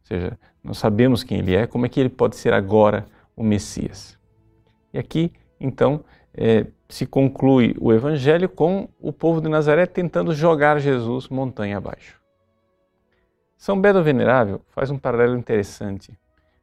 ou 0.00 0.06
seja, 0.06 0.38
nós 0.62 0.78
sabemos 0.78 1.22
quem 1.22 1.38
ele 1.38 1.54
é, 1.54 1.66
como 1.66 1.86
é 1.86 1.88
que 1.88 2.00
ele 2.00 2.08
pode 2.08 2.36
ser 2.36 2.52
agora 2.52 3.06
o 3.36 3.42
Messias? 3.42 4.18
E 4.92 4.98
aqui, 4.98 5.32
então, 5.60 6.04
é, 6.34 6.66
se 6.88 7.04
conclui 7.04 7.76
o 7.80 7.92
Evangelho 7.92 8.48
com 8.48 8.88
o 9.00 9.12
povo 9.12 9.40
de 9.40 9.48
Nazaré 9.48 9.86
tentando 9.86 10.34
jogar 10.34 10.78
Jesus 10.78 11.28
montanha 11.28 11.76
abaixo. 11.76 12.18
São 13.56 13.80
Beda 13.80 14.00
Venerável 14.00 14.62
faz 14.68 14.90
um 14.90 14.98
paralelo 14.98 15.36
interessante, 15.36 16.16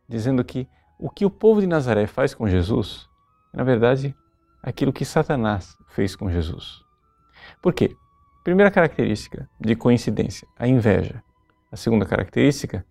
dizendo 0.08 0.44
que 0.44 0.68
o 0.98 1.10
que 1.10 1.26
o 1.26 1.30
povo 1.30 1.60
de 1.60 1.68
Nazaré 1.68 2.08
faz 2.08 2.34
com 2.34 2.48
Jesus 2.48 3.10
é, 3.54 3.58
na 3.58 3.64
verdade, 3.64 4.16
aquilo 4.62 4.92
que 4.92 5.06
Satanás 5.06 5.78
fez 5.88 6.16
com 6.16 6.30
Jesus. 6.30 6.84
Por 7.62 7.74
quê? 7.74 7.96
Primeira 8.44 8.70
característica 8.70 9.50
de 9.60 9.76
coincidência, 9.76 10.48
a 10.58 10.68
inveja. 10.68 11.24
A 11.76 11.78
segunda 11.78 12.06
característica, 12.06 12.86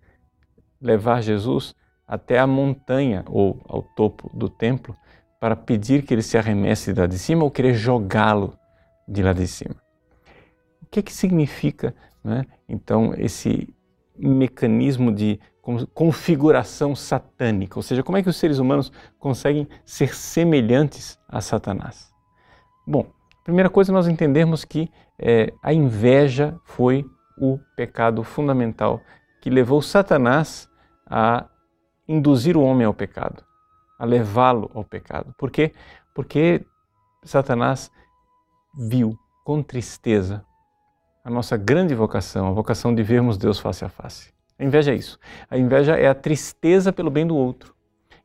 levar 0.78 1.22
Jesus 1.22 1.74
até 2.06 2.38
a 2.38 2.46
montanha 2.46 3.24
ou 3.26 3.58
ao 3.66 3.82
topo 3.82 4.30
do 4.36 4.46
templo 4.46 4.94
para 5.40 5.56
pedir 5.56 6.02
que 6.02 6.12
ele 6.12 6.20
se 6.20 6.36
arremesse 6.36 6.92
de 6.92 7.00
lá 7.00 7.06
de 7.06 7.18
cima 7.18 7.44
ou 7.44 7.50
querer 7.50 7.72
jogá-lo 7.72 8.52
de 9.08 9.22
lá 9.22 9.32
de 9.32 9.48
cima. 9.48 9.74
O 10.82 10.86
que, 10.90 11.00
é 11.00 11.02
que 11.02 11.14
significa, 11.14 11.94
né, 12.22 12.44
então, 12.68 13.14
esse 13.16 13.74
mecanismo 14.18 15.10
de 15.10 15.40
configuração 15.94 16.94
satânica? 16.94 17.78
Ou 17.78 17.82
seja, 17.82 18.02
como 18.02 18.18
é 18.18 18.22
que 18.22 18.28
os 18.28 18.36
seres 18.36 18.58
humanos 18.58 18.92
conseguem 19.18 19.66
ser 19.86 20.14
semelhantes 20.14 21.18
a 21.26 21.40
Satanás? 21.40 22.12
Bom, 22.86 23.06
primeira 23.44 23.70
coisa 23.70 23.90
nós 23.90 24.06
entendermos 24.06 24.62
que 24.62 24.90
é, 25.18 25.54
a 25.62 25.72
inveja 25.72 26.60
foi 26.66 27.06
o 27.38 27.58
pecado 27.76 28.22
fundamental 28.22 29.00
que 29.40 29.50
levou 29.50 29.82
Satanás 29.82 30.68
a 31.06 31.46
induzir 32.08 32.56
o 32.56 32.62
homem 32.62 32.86
ao 32.86 32.94
pecado 32.94 33.44
a 33.98 34.04
levá-lo 34.04 34.70
ao 34.74 34.84
pecado. 34.84 35.34
Por 35.38 35.50
quê? 35.50 35.72
Porque 36.14 36.64
Satanás 37.22 37.90
viu 38.76 39.18
com 39.44 39.62
tristeza 39.62 40.44
a 41.24 41.30
nossa 41.30 41.56
grande 41.56 41.94
vocação, 41.94 42.48
a 42.48 42.52
vocação 42.52 42.94
de 42.94 43.02
vermos 43.02 43.38
Deus 43.38 43.58
face 43.58 43.84
a 43.84 43.88
face. 43.88 44.32
A 44.58 44.64
inveja 44.64 44.92
é 44.92 44.94
isso. 44.94 45.18
A 45.50 45.56
inveja 45.56 45.96
é 45.96 46.06
a 46.06 46.14
tristeza 46.14 46.92
pelo 46.92 47.10
bem 47.10 47.26
do 47.26 47.34
outro. 47.34 47.74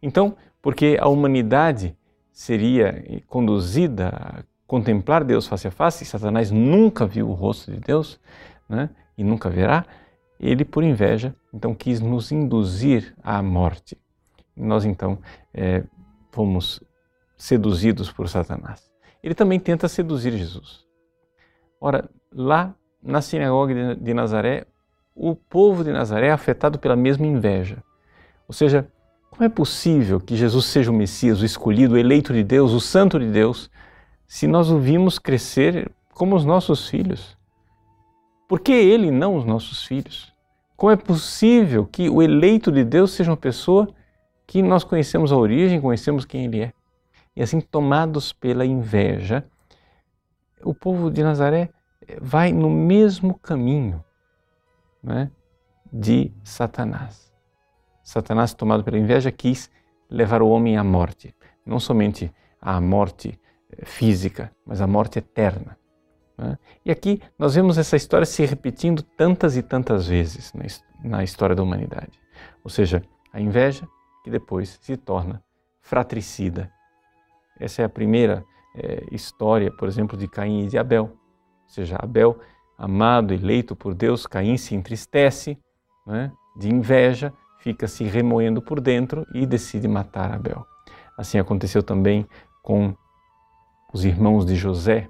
Então, 0.01 0.35
porque 0.61 0.97
a 0.99 1.07
humanidade 1.07 1.97
seria 2.31 3.03
conduzida 3.27 4.09
a 4.09 4.43
contemplar 4.67 5.23
Deus 5.23 5.47
face 5.47 5.67
a 5.67 5.71
face, 5.71 6.05
Satanás 6.05 6.51
nunca 6.51 7.05
viu 7.05 7.29
o 7.29 7.33
rosto 7.33 7.71
de 7.71 7.79
Deus, 7.79 8.19
né, 8.69 8.89
e 9.17 9.23
nunca 9.23 9.49
verá, 9.49 9.85
ele, 10.39 10.63
por 10.63 10.83
inveja, 10.83 11.35
então 11.53 11.73
quis 11.73 11.99
nos 11.99 12.31
induzir 12.31 13.13
à 13.21 13.41
morte 13.41 13.97
nós 14.59 14.85
então 14.85 15.17
é, 15.53 15.83
fomos 16.31 16.81
seduzidos 17.37 18.11
por 18.11 18.27
Satanás. 18.27 18.91
Ele 19.23 19.33
também 19.33 19.59
tenta 19.59 19.87
seduzir 19.87 20.33
Jesus. 20.37 20.85
Ora, 21.79 22.09
lá 22.31 22.75
na 23.01 23.21
sinagoga 23.21 23.95
de 23.95 24.13
Nazaré, 24.13 24.65
o 25.15 25.35
povo 25.35 25.83
de 25.83 25.91
Nazaré 25.91 26.27
é 26.27 26.31
afetado 26.31 26.77
pela 26.77 26.95
mesma 26.95 27.25
inveja. 27.25 27.81
Ou 28.47 28.53
seja, 28.53 28.87
como 29.29 29.43
é 29.43 29.49
possível 29.49 30.19
que 30.19 30.35
Jesus 30.35 30.65
seja 30.65 30.91
o 30.91 30.93
Messias, 30.93 31.41
o 31.41 31.45
escolhido, 31.45 31.95
o 31.95 31.97
eleito 31.97 32.33
de 32.33 32.43
Deus, 32.43 32.73
o 32.73 32.79
santo 32.79 33.19
de 33.19 33.29
Deus, 33.31 33.69
se 34.27 34.47
nós 34.47 34.69
o 34.69 34.77
vimos 34.77 35.17
crescer 35.17 35.91
como 36.13 36.35
os 36.35 36.43
nossos 36.43 36.89
filhos? 36.89 37.37
Por 38.49 38.59
que 38.59 38.71
ele 38.71 39.11
não 39.11 39.35
os 39.35 39.45
nossos 39.45 39.83
filhos? 39.83 40.33
Como 40.75 40.91
é 40.91 40.95
possível 40.95 41.85
que 41.85 42.09
o 42.09 42.19
eleito 42.19 42.71
de 42.71 42.83
Deus 42.83 43.11
seja 43.11 43.29
uma 43.29 43.37
pessoa 43.37 43.87
que 44.47 44.63
nós 44.63 44.83
conhecemos 44.83 45.31
a 45.31 45.37
origem, 45.37 45.79
conhecemos 45.79 46.25
quem 46.25 46.45
ele 46.45 46.61
é? 46.61 46.73
E 47.35 47.43
assim, 47.43 47.61
tomados 47.61 48.33
pela 48.33 48.65
inveja, 48.65 49.45
o 50.63 50.73
povo 50.73 51.11
de 51.11 51.21
Nazaré 51.21 51.69
vai 52.19 52.51
no 52.51 52.71
mesmo 52.71 53.37
caminho 53.37 54.03
né, 55.03 55.29
de 55.93 56.31
Satanás. 56.43 57.31
Satanás, 58.03 58.51
tomado 58.55 58.83
pela 58.83 58.97
inveja, 58.97 59.31
quis 59.31 59.69
levar 60.09 60.41
o 60.41 60.49
homem 60.49 60.75
à 60.75 60.83
morte, 60.83 61.35
não 61.63 61.79
somente 61.79 62.33
à 62.59 62.81
morte 62.81 63.39
eh, 63.71 63.85
física, 63.85 64.51
mas 64.65 64.81
à 64.81 64.87
morte 64.87 65.19
eterna. 65.19 65.78
Né? 66.39 66.57
E 66.85 66.91
aqui 66.91 67.21
nós 67.37 67.55
vemos 67.55 67.77
essa 67.77 67.97
história 67.97 68.25
se 68.25 68.45
repetindo 68.45 69.03
tantas 69.03 69.57
e 69.57 69.61
tantas 69.61 70.07
vezes 70.07 70.53
na 71.03 71.23
história 71.23 71.55
da 71.55 71.61
humanidade. 71.61 72.19
Ou 72.63 72.69
seja, 72.69 73.03
a 73.33 73.41
inveja 73.41 73.87
que 74.23 74.31
depois 74.31 74.79
se 74.81 74.95
torna 74.95 75.43
fratricida. 75.81 76.71
Essa 77.59 77.81
é 77.81 77.85
a 77.85 77.89
primeira 77.89 78.45
é, 78.75 79.03
história, 79.11 79.71
por 79.71 79.87
exemplo, 79.87 80.17
de 80.17 80.27
Caim 80.27 80.65
e 80.65 80.67
de 80.67 80.77
Abel. 80.77 81.05
Ou 81.05 81.69
seja, 81.69 81.97
Abel, 81.99 82.39
amado, 82.77 83.33
eleito 83.33 83.75
por 83.75 83.93
Deus, 83.93 84.25
Caim 84.25 84.55
se 84.57 84.73
entristece 84.73 85.57
né, 86.07 86.31
de 86.55 86.69
inveja, 86.69 87.33
fica 87.59 87.87
se 87.87 88.05
remoendo 88.05 88.61
por 88.61 88.79
dentro 88.79 89.25
e 89.33 89.45
decide 89.45 89.87
matar 89.87 90.33
Abel. 90.33 90.65
Assim 91.17 91.37
aconteceu 91.37 91.83
também 91.83 92.25
com 92.63 92.95
os 93.93 94.05
irmãos 94.05 94.45
de 94.45 94.55
José, 94.55 95.09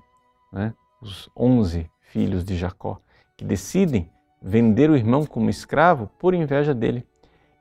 né, 0.52 0.74
os 1.02 1.30
onze 1.36 1.90
filhos 2.02 2.44
de 2.44 2.58
Jacó, 2.58 3.00
que 3.38 3.46
decidem 3.46 4.10
vender 4.42 4.90
o 4.90 4.96
irmão 4.96 5.26
como 5.26 5.50
escravo 5.50 6.08
por 6.20 6.34
inveja 6.34 6.74
dele. 6.74 7.06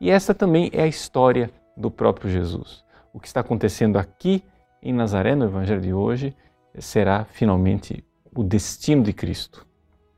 E 0.00 0.11
essa 0.11 0.35
também 0.35 0.71
é 0.73 0.83
a 0.83 0.87
história 0.87 1.50
do 1.76 1.90
próprio 1.90 2.30
Jesus. 2.30 2.85
O 3.12 3.21
que 3.21 3.26
está 3.26 3.40
acontecendo 3.40 3.99
aqui 3.99 4.42
em 4.83 4.92
Nazaré, 4.92 5.35
no 5.35 5.45
Evangelho 5.45 5.80
de 5.80 5.92
hoje, 5.92 6.37
será 6.78 7.25
finalmente 7.25 8.04
o 8.35 8.45
destino 8.45 9.02
de 9.02 9.12
Cristo, 9.12 9.66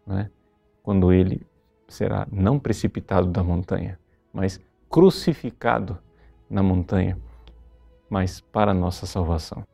né? 0.06 0.30
quando 0.82 1.12
ele 1.12 1.46
será 1.88 2.26
não 2.30 2.58
precipitado 2.58 3.26
da 3.28 3.42
montanha, 3.42 3.98
mas 4.32 4.60
crucificado 4.88 5.98
na 6.48 6.62
montanha, 6.62 7.18
mas 8.08 8.40
para 8.40 8.72
a 8.72 8.74
nossa 8.74 9.06
salvação. 9.06 9.64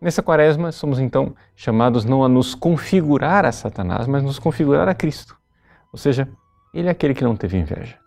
Nessa 0.00 0.22
quaresma, 0.22 0.70
somos 0.70 1.00
então 1.00 1.34
chamados 1.56 2.04
não 2.04 2.22
a 2.22 2.28
nos 2.28 2.54
configurar 2.54 3.44
a 3.44 3.50
Satanás, 3.50 4.06
mas 4.06 4.22
nos 4.22 4.38
configurar 4.38 4.88
a 4.88 4.94
Cristo. 4.94 5.36
Ou 5.92 5.98
seja, 5.98 6.28
ele 6.72 6.86
é 6.86 6.90
aquele 6.92 7.14
que 7.14 7.24
não 7.24 7.34
teve 7.34 7.58
inveja. 7.58 7.98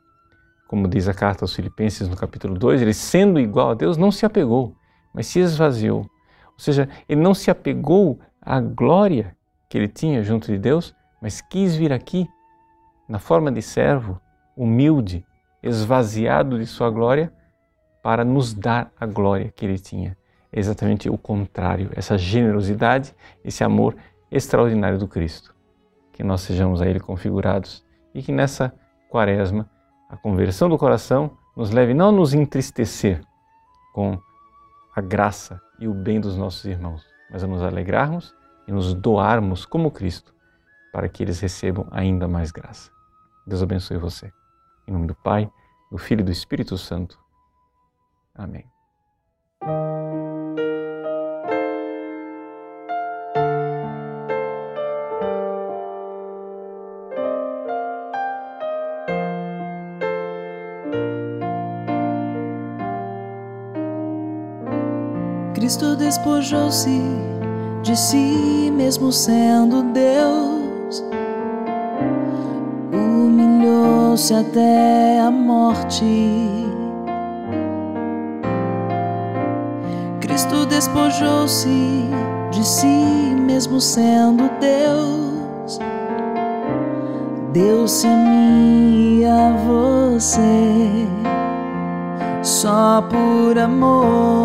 Como 0.69 0.87
diz 0.87 1.09
a 1.09 1.13
carta 1.13 1.43
aos 1.43 1.53
Filipenses 1.53 2.07
no 2.07 2.15
capítulo 2.15 2.57
2, 2.57 2.81
ele, 2.81 2.93
sendo 2.93 3.41
igual 3.41 3.71
a 3.71 3.73
Deus, 3.73 3.97
não 3.97 4.09
se 4.09 4.25
apegou, 4.25 4.73
mas 5.13 5.27
se 5.27 5.39
esvaziou. 5.39 5.99
Ou 5.99 6.59
seja, 6.59 6.87
ele 7.09 7.19
não 7.19 7.33
se 7.33 7.51
apegou 7.51 8.21
à 8.41 8.61
glória 8.61 9.35
que 9.69 9.77
ele 9.77 9.89
tinha 9.89 10.23
junto 10.23 10.47
de 10.47 10.57
Deus, 10.57 10.95
mas 11.21 11.41
quis 11.41 11.75
vir 11.75 11.91
aqui 11.91 12.25
na 13.05 13.19
forma 13.19 13.51
de 13.51 13.61
servo, 13.61 14.17
humilde, 14.55 15.25
esvaziado 15.61 16.57
de 16.57 16.65
sua 16.65 16.89
glória, 16.89 17.33
para 18.01 18.23
nos 18.23 18.53
dar 18.53 18.93
a 18.97 19.05
glória 19.05 19.51
que 19.53 19.65
ele 19.65 19.77
tinha 19.77 20.15
é 20.51 20.59
exatamente 20.59 21.09
o 21.09 21.17
contrário, 21.17 21.89
essa 21.95 22.17
generosidade, 22.17 23.15
esse 23.43 23.63
amor 23.63 23.95
extraordinário 24.29 24.97
do 24.97 25.07
Cristo. 25.07 25.55
Que 26.11 26.23
nós 26.23 26.41
sejamos 26.41 26.81
a 26.81 26.87
Ele 26.87 26.99
configurados 26.99 27.85
e 28.13 28.21
que 28.21 28.31
nessa 28.31 28.73
quaresma 29.09 29.69
a 30.09 30.17
conversão 30.17 30.67
do 30.67 30.77
coração 30.77 31.37
nos 31.55 31.71
leve 31.71 31.93
não 31.93 32.09
a 32.09 32.11
nos 32.11 32.33
entristecer 32.33 33.21
com 33.93 34.19
a 34.95 35.01
graça 35.01 35.61
e 35.79 35.87
o 35.87 35.93
bem 35.93 36.19
dos 36.19 36.35
nossos 36.35 36.65
irmãos, 36.65 37.05
mas 37.29 37.43
a 37.43 37.47
nos 37.47 37.61
alegrarmos 37.61 38.35
e 38.67 38.71
nos 38.71 38.93
doarmos 38.93 39.65
como 39.65 39.89
Cristo 39.89 40.33
para 40.91 41.07
que 41.07 41.23
eles 41.23 41.39
recebam 41.39 41.87
ainda 41.91 42.27
mais 42.27 42.51
graça. 42.51 42.91
Deus 43.47 43.63
abençoe 43.63 43.97
você. 43.97 44.31
Em 44.87 44.91
nome 44.91 45.07
do 45.07 45.15
Pai, 45.15 45.49
do 45.89 45.97
Filho 45.97 46.21
e 46.21 46.25
do 46.25 46.31
Espírito 46.31 46.77
Santo. 46.77 47.17
Amém. 48.35 48.65
Cristo 65.71 65.95
despojou-se 65.95 67.01
de 67.81 67.95
si 67.95 68.69
mesmo 68.75 69.09
sendo 69.09 69.83
Deus, 69.83 71.01
humilhou-se 72.91 74.33
até 74.33 75.21
a 75.21 75.31
morte. 75.31 76.03
Cristo 80.19 80.65
despojou-se 80.65 82.09
de 82.51 82.67
si 82.67 83.33
mesmo 83.39 83.79
sendo 83.79 84.51
Deus, 84.59 85.79
deu-se 87.53 88.05
a 88.07 88.17
mim 88.17 89.19
e 89.21 89.25
a 89.25 89.55
você 89.55 91.07
só 92.43 93.01
por 93.09 93.57
amor. 93.57 94.40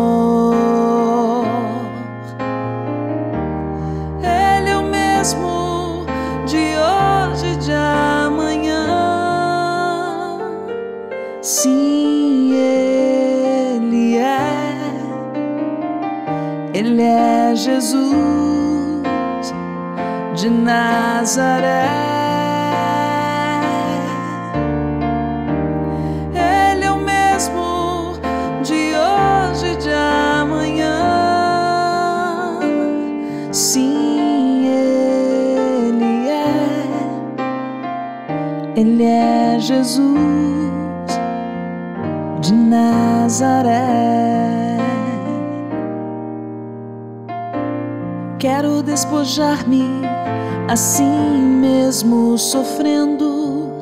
Nazaré. 21.27 21.83
Ele 26.33 26.85
é 26.85 26.91
o 26.91 26.95
mesmo 26.95 28.13
de 28.63 28.93
hoje 28.95 29.73
e 29.73 29.75
de 29.75 29.89
amanhã. 29.91 30.95
Sim, 33.51 34.67
Ele 35.89 36.29
é. 36.29 36.79
Ele 38.77 39.03
é 39.03 39.59
Jesus 39.59 39.99
de 42.39 42.53
Nazaré. 42.53 43.97
Quero 48.39 48.81
despojar-me 48.81 50.06
assim 50.67 51.37
mesmo 51.61 52.37
sofrendo, 52.37 53.73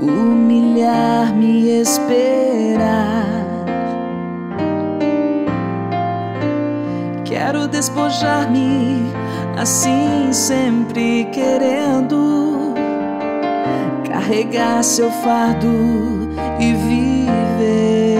humilhar-me 0.00 1.62
e 1.62 1.80
esperar. 1.80 3.26
Quero 7.24 7.68
despojar-me 7.68 9.12
assim 9.56 10.32
sempre 10.32 11.24
querendo 11.32 12.74
carregar 14.10 14.82
seu 14.82 15.10
fardo 15.10 15.68
e 16.58 16.72
viver 16.72 18.18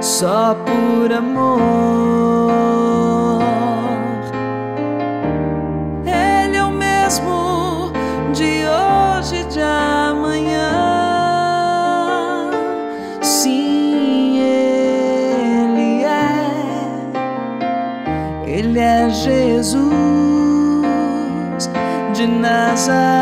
só 0.00 0.54
por 0.54 1.12
amor. 1.12 3.03
De 22.74 22.80
Nazaré. 22.80 23.13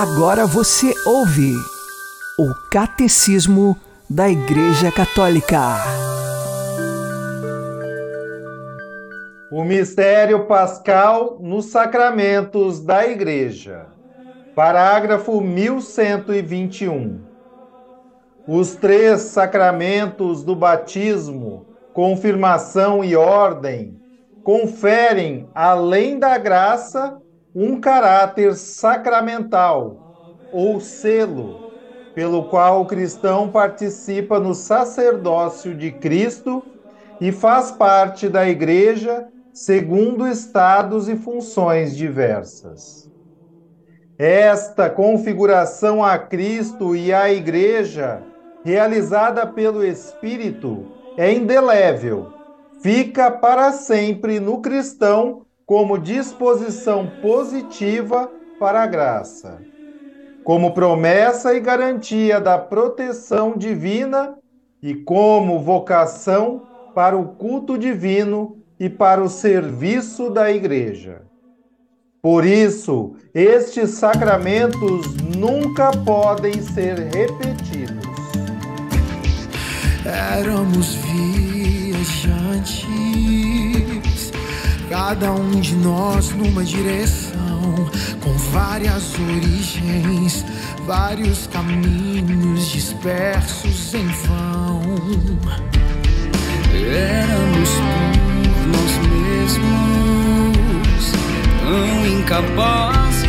Agora 0.00 0.46
você 0.46 0.94
ouve 1.04 1.54
o 2.38 2.54
Catecismo 2.70 3.76
da 4.08 4.28
Igreja 4.28 4.92
Católica. 4.92 5.58
O 9.50 9.64
mistério 9.64 10.46
pascal 10.46 11.38
nos 11.40 11.64
sacramentos 11.64 12.78
da 12.78 13.08
Igreja. 13.08 13.86
Parágrafo 14.54 15.40
1121. 15.40 17.18
Os 18.46 18.76
três 18.76 19.22
sacramentos 19.22 20.44
do 20.44 20.54
batismo, 20.54 21.66
confirmação 21.92 23.02
e 23.02 23.16
ordem 23.16 24.00
conferem, 24.44 25.50
além 25.52 26.20
da 26.20 26.38
graça, 26.38 27.20
um 27.54 27.80
caráter 27.80 28.54
sacramental 28.54 30.02
ou 30.50 30.80
selo, 30.80 31.64
pelo 32.14 32.48
qual 32.48 32.82
o 32.82 32.86
cristão 32.86 33.50
participa 33.50 34.40
no 34.40 34.54
sacerdócio 34.54 35.74
de 35.74 35.92
Cristo 35.92 36.62
e 37.20 37.32
faz 37.32 37.70
parte 37.72 38.28
da 38.28 38.48
Igreja 38.48 39.28
segundo 39.52 40.26
estados 40.26 41.08
e 41.08 41.16
funções 41.16 41.96
diversas. 41.96 43.08
Esta 44.16 44.90
configuração 44.90 46.04
a 46.04 46.18
Cristo 46.18 46.94
e 46.94 47.12
à 47.12 47.30
Igreja, 47.32 48.26
realizada 48.64 49.46
pelo 49.46 49.84
Espírito, 49.84 50.92
é 51.16 51.32
indelével, 51.32 52.36
fica 52.82 53.30
para 53.30 53.72
sempre 53.72 54.40
no 54.40 54.60
cristão 54.60 55.46
como 55.68 55.98
disposição 55.98 57.06
positiva 57.20 58.32
para 58.58 58.84
a 58.84 58.86
graça, 58.86 59.60
como 60.42 60.72
promessa 60.72 61.54
e 61.54 61.60
garantia 61.60 62.40
da 62.40 62.56
proteção 62.56 63.54
divina 63.54 64.38
e 64.82 64.94
como 64.94 65.60
vocação 65.60 66.62
para 66.94 67.18
o 67.18 67.34
culto 67.34 67.76
divino 67.76 68.56
e 68.80 68.88
para 68.88 69.22
o 69.22 69.28
serviço 69.28 70.30
da 70.30 70.50
Igreja. 70.50 71.20
Por 72.22 72.46
isso, 72.46 73.12
estes 73.34 73.90
sacramentos 73.90 75.18
nunca 75.36 75.90
podem 75.90 76.62
ser 76.62 76.98
repetidos. 76.98 78.08
Éramos 80.06 80.94
viajantes, 80.94 82.86
cada 84.88 85.32
um 85.32 85.60
de 85.60 85.74
nós 85.76 86.30
numa 86.30 86.64
direção, 86.64 87.74
com 88.22 88.32
várias 88.52 89.12
origens, 89.18 90.44
vários 90.86 91.46
caminhos 91.48 92.70
dispersos 92.70 93.92
em 93.94 94.06
vão. 94.06 94.80
Éramos 96.74 97.70
por 98.54 98.66
nós 98.68 98.92
mesmos, 99.12 101.12
tão 101.60 102.06
incapazes 102.06 103.27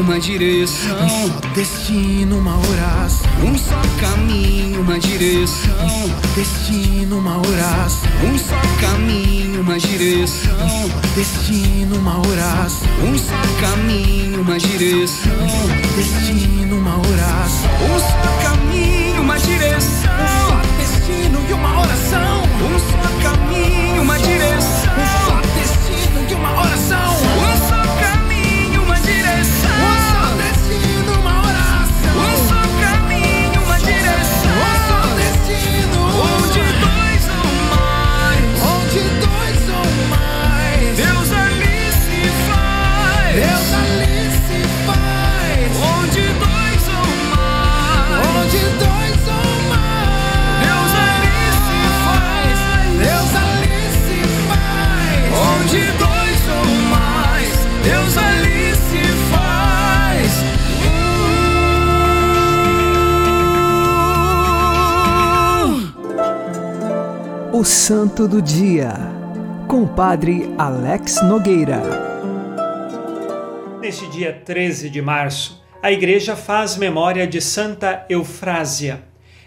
uma 0.00 0.18
direção. 0.20 0.96
Um 1.04 1.08
só 1.28 1.40
destino, 1.54 2.38
uma 2.38 2.58
oração. 2.58 3.30
Um 3.44 3.58
só 3.58 3.80
caminho, 4.00 4.80
uma 4.80 4.98
direção. 4.98 5.74
Um 5.84 6.08
só 6.08 6.34
destino, 6.34 7.18
uma 7.18 7.38
oração. 7.38 8.10
Um 8.24 8.38
só 8.38 8.60
caminho, 8.80 9.60
uma 9.60 9.78
direção. 9.78 10.54
Um 10.54 10.88
só 10.88 11.00
destino, 11.14 11.96
uma 11.96 12.18
oração. 12.18 12.88
Um 13.02 13.18
só 13.18 13.42
caminho, 13.60 14.40
uma 14.42 14.58
direção. 14.58 15.32
Um 15.32 15.48
só 15.48 15.66
destino, 15.96 16.76
uma 16.76 16.98
oração. 16.98 17.70
Um 17.84 17.98
só 17.98 18.48
caminho, 18.48 19.22
uma 19.22 19.38
direção. 19.38 20.12
Um 20.12 20.28
só 20.48 20.60
destino 20.78 21.38
e 21.48 21.52
uma 21.52 21.80
oração. 21.80 22.42
Um 22.62 22.78
só 22.78 23.08
caminho, 23.22 23.57
O 67.58 67.64
Santo 67.64 68.28
do 68.28 68.40
Dia, 68.40 68.92
com 69.66 69.82
o 69.82 69.88
Padre 69.88 70.48
Alex 70.56 71.20
Nogueira. 71.24 71.82
Neste 73.80 74.08
dia 74.10 74.32
13 74.32 74.88
de 74.88 75.02
março, 75.02 75.60
a 75.82 75.90
Igreja 75.90 76.36
faz 76.36 76.76
memória 76.76 77.26
de 77.26 77.40
Santa 77.40 78.06
Eufrásia, 78.08 79.02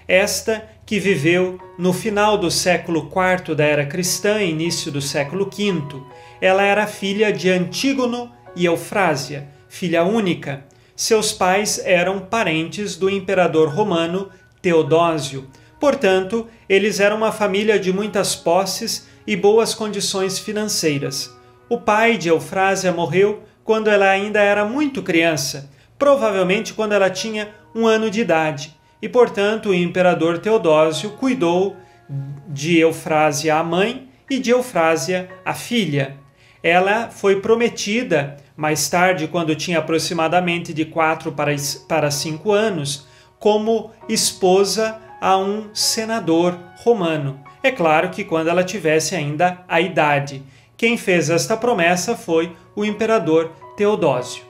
esta 0.10 0.62
que 0.86 1.00
viveu 1.00 1.58
no 1.80 1.93
final 1.93 2.38
do 2.38 2.52
século 2.52 3.10
IV 3.10 3.56
da 3.56 3.63
era 3.63 3.86
cristã 3.86 4.41
e 4.41 4.52
início 4.52 4.91
do 4.91 5.00
século 5.00 5.45
V. 5.45 6.04
Ela 6.41 6.63
era 6.63 6.88
filha 6.88 7.32
de 7.32 7.50
Antígono 7.50 8.30
e 8.58 8.65
Eufrásia, 8.65 9.47
filha 9.69 10.04
única. 10.04 10.65
Seus 10.97 11.32
pais 11.32 11.80
eram 11.86 12.19
parentes 12.19 12.97
do 12.97 13.10
imperador 13.10 13.69
romano 13.69 14.30
Teodósio. 14.62 15.47
Portanto, 15.82 16.48
eles 16.70 17.00
eram 17.00 17.17
uma 17.17 17.32
família 17.32 17.80
de 17.80 17.91
muitas 17.91 18.36
posses 18.36 19.10
e 19.26 19.36
boas 19.36 19.74
condições 19.74 20.38
financeiras. 20.38 21.36
O 21.67 21.80
pai 21.80 22.20
de 22.20 22.30
Eufrásia 22.30 22.91
morreu 22.91 23.41
quando 23.63 23.89
ela 23.89 24.08
ainda 24.08 24.39
era 24.39 24.63
muito 24.63 25.02
criança, 25.02 25.72
provavelmente 25.98 26.76
quando 26.76 26.91
ela 26.94 27.10
tinha 27.10 27.50
um 27.74 27.88
ano 27.88 28.12
de 28.12 28.22
idade, 28.22 28.78
e 29.02 29.10
portanto 29.10 29.70
o 29.70 29.74
imperador 29.74 30.38
Teodósio 30.38 31.12
cuidou 31.12 31.76
de 32.48 32.78
Eufrásia 32.78 33.56
a 33.56 33.63
mãe 33.63 34.08
e 34.30 34.38
de 34.38 34.52
Eufrásia 34.52 35.30
a 35.44 35.56
filha. 35.56 36.15
Ela 36.62 37.10
foi 37.10 37.41
prometida 37.41 38.38
mais 38.56 38.88
tarde, 38.88 39.28
quando 39.28 39.56
tinha 39.56 39.80
aproximadamente 39.80 40.76
de 40.76 40.86
4 40.86 41.36
para 41.88 42.12
5 42.12 42.52
anos, 42.52 43.08
como 43.39 43.89
esposa 44.08 45.02
a 45.21 45.38
um 45.38 45.69
senador 45.73 46.57
romano. 46.77 47.39
É 47.62 47.71
claro 47.71 48.10
que 48.10 48.23
quando 48.23 48.49
ela 48.49 48.63
tivesse 48.63 49.15
ainda 49.15 49.63
a 49.67 49.79
idade. 49.79 50.41
Quem 50.75 50.97
fez 50.97 51.29
esta 51.29 51.55
promessa 51.55 52.17
foi 52.17 52.55
o 52.75 52.84
imperador 52.84 53.51
Teodósio. 53.77 54.43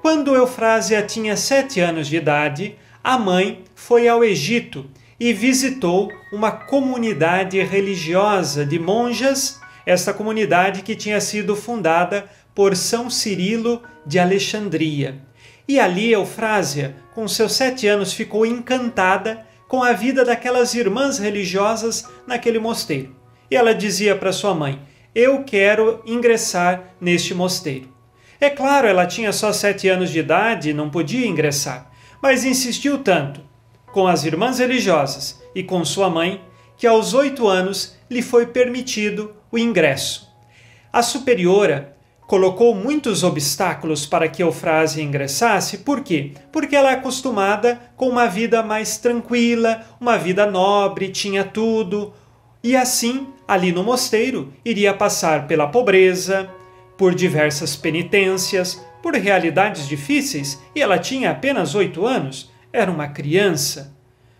Quando 0.00 0.34
Eufrásia 0.34 1.02
tinha 1.02 1.36
sete 1.36 1.80
anos 1.80 2.08
de 2.08 2.16
idade, 2.16 2.76
a 3.04 3.18
mãe 3.18 3.62
foi 3.74 4.08
ao 4.08 4.24
Egito 4.24 4.86
e 5.20 5.32
visitou 5.32 6.10
uma 6.32 6.50
comunidade 6.50 7.62
religiosa 7.62 8.64
de 8.64 8.78
monjas, 8.78 9.60
esta 9.84 10.14
comunidade 10.14 10.82
que 10.82 10.96
tinha 10.96 11.20
sido 11.20 11.54
fundada 11.54 12.24
por 12.54 12.74
São 12.74 13.10
Cirilo 13.10 13.82
de 14.06 14.18
Alexandria. 14.18 15.20
E 15.68 15.78
ali 15.78 16.12
Eufrásia, 16.12 16.96
com 17.14 17.28
seus 17.28 17.52
sete 17.52 17.86
anos, 17.86 18.12
ficou 18.12 18.46
encantada 18.46 19.45
com 19.68 19.82
a 19.82 19.92
vida 19.92 20.24
daquelas 20.24 20.74
irmãs 20.74 21.18
religiosas 21.18 22.08
naquele 22.26 22.58
mosteiro. 22.58 23.14
E 23.50 23.56
ela 23.56 23.74
dizia 23.74 24.16
para 24.16 24.32
sua 24.32 24.54
mãe: 24.54 24.80
Eu 25.14 25.44
quero 25.44 26.02
ingressar 26.06 26.94
neste 27.00 27.34
mosteiro. 27.34 27.94
É 28.40 28.50
claro, 28.50 28.86
ela 28.86 29.06
tinha 29.06 29.32
só 29.32 29.52
sete 29.52 29.88
anos 29.88 30.10
de 30.10 30.18
idade 30.18 30.70
e 30.70 30.74
não 30.74 30.90
podia 30.90 31.26
ingressar, 31.26 31.90
mas 32.22 32.44
insistiu 32.44 32.98
tanto 32.98 33.40
com 33.86 34.06
as 34.06 34.24
irmãs 34.24 34.58
religiosas 34.58 35.42
e 35.54 35.62
com 35.62 35.84
sua 35.84 36.10
mãe 36.10 36.42
que 36.76 36.86
aos 36.86 37.14
oito 37.14 37.48
anos 37.48 37.96
lhe 38.10 38.20
foi 38.20 38.46
permitido 38.46 39.34
o 39.50 39.58
ingresso. 39.58 40.28
A 40.92 41.02
superiora 41.02 41.95
colocou 42.26 42.74
muitos 42.74 43.22
obstáculos 43.22 44.04
para 44.04 44.28
que 44.28 44.42
Eufrásia 44.42 45.02
ingressasse, 45.02 45.78
por 45.78 46.00
quê? 46.00 46.32
Porque 46.50 46.74
ela 46.74 46.90
é 46.90 46.94
acostumada 46.94 47.80
com 47.96 48.08
uma 48.08 48.26
vida 48.26 48.62
mais 48.62 48.98
tranquila, 48.98 49.82
uma 50.00 50.18
vida 50.18 50.44
nobre, 50.44 51.08
tinha 51.08 51.44
tudo, 51.44 52.12
e 52.62 52.74
assim, 52.74 53.28
ali 53.46 53.70
no 53.70 53.84
mosteiro, 53.84 54.52
iria 54.64 54.92
passar 54.92 55.46
pela 55.46 55.68
pobreza, 55.68 56.50
por 56.98 57.14
diversas 57.14 57.76
penitências, 57.76 58.84
por 59.00 59.14
realidades 59.14 59.86
difíceis, 59.86 60.60
e 60.74 60.82
ela 60.82 60.98
tinha 60.98 61.30
apenas 61.30 61.76
oito 61.76 62.04
anos, 62.04 62.50
era 62.72 62.90
uma 62.90 63.06
criança. 63.06 63.94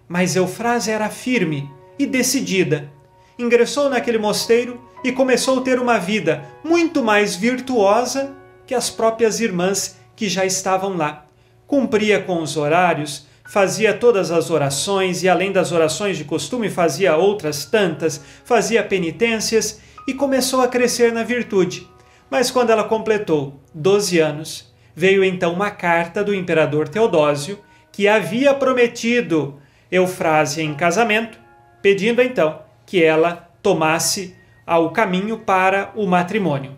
Mas 0.09 0.35
Eufrásia 0.35 0.93
era 0.93 1.09
firme 1.09 1.71
e 1.99 2.05
decidida. 2.05 2.91
Ingressou 3.39 3.89
naquele 3.89 4.19
mosteiro 4.19 4.81
e 5.07 5.13
começou 5.13 5.61
a 5.61 5.63
ter 5.63 5.79
uma 5.79 5.99
vida 5.99 6.43
muito 6.65 7.01
mais 7.01 7.37
virtuosa 7.37 8.35
que 8.67 8.75
as 8.75 8.91
próprias 8.91 9.39
irmãs 9.39 9.97
que 10.17 10.29
já 10.29 10.45
estavam 10.45 10.97
lá. 10.97 11.27
Cumpria 11.65 12.21
com 12.21 12.43
os 12.43 12.57
horários, 12.57 13.25
fazia 13.49 13.95
todas 13.95 14.33
as 14.33 14.51
orações 14.51 15.23
e, 15.23 15.29
além 15.29 15.53
das 15.53 15.71
orações 15.71 16.19
de 16.19 16.25
costume, 16.25 16.69
fazia 16.69 17.17
outras 17.17 17.65
tantas, 17.65 18.21
fazia 18.45 18.83
penitências 18.83 19.81
e 20.09 20.13
começou 20.13 20.61
a 20.61 20.67
crescer 20.67 21.13
na 21.13 21.23
virtude. 21.23 21.89
Mas 22.29 22.51
quando 22.51 22.71
ela 22.71 22.83
completou 22.83 23.61
12 23.73 24.19
anos, 24.19 24.75
veio 24.93 25.23
então 25.23 25.53
uma 25.53 25.71
carta 25.71 26.25
do 26.25 26.35
imperador 26.35 26.89
Teodósio 26.89 27.61
que 27.93 28.09
havia 28.09 28.53
prometido 28.53 29.61
Eufrásia 29.89 30.65
em 30.65 30.75
casamento, 30.75 31.39
pedindo 31.81 32.21
então 32.21 32.61
que 32.85 33.01
ela 33.01 33.49
tomasse 33.63 34.36
ao 34.67 34.91
caminho 34.91 35.39
para 35.39 35.93
o 35.95 36.07
matrimônio. 36.07 36.73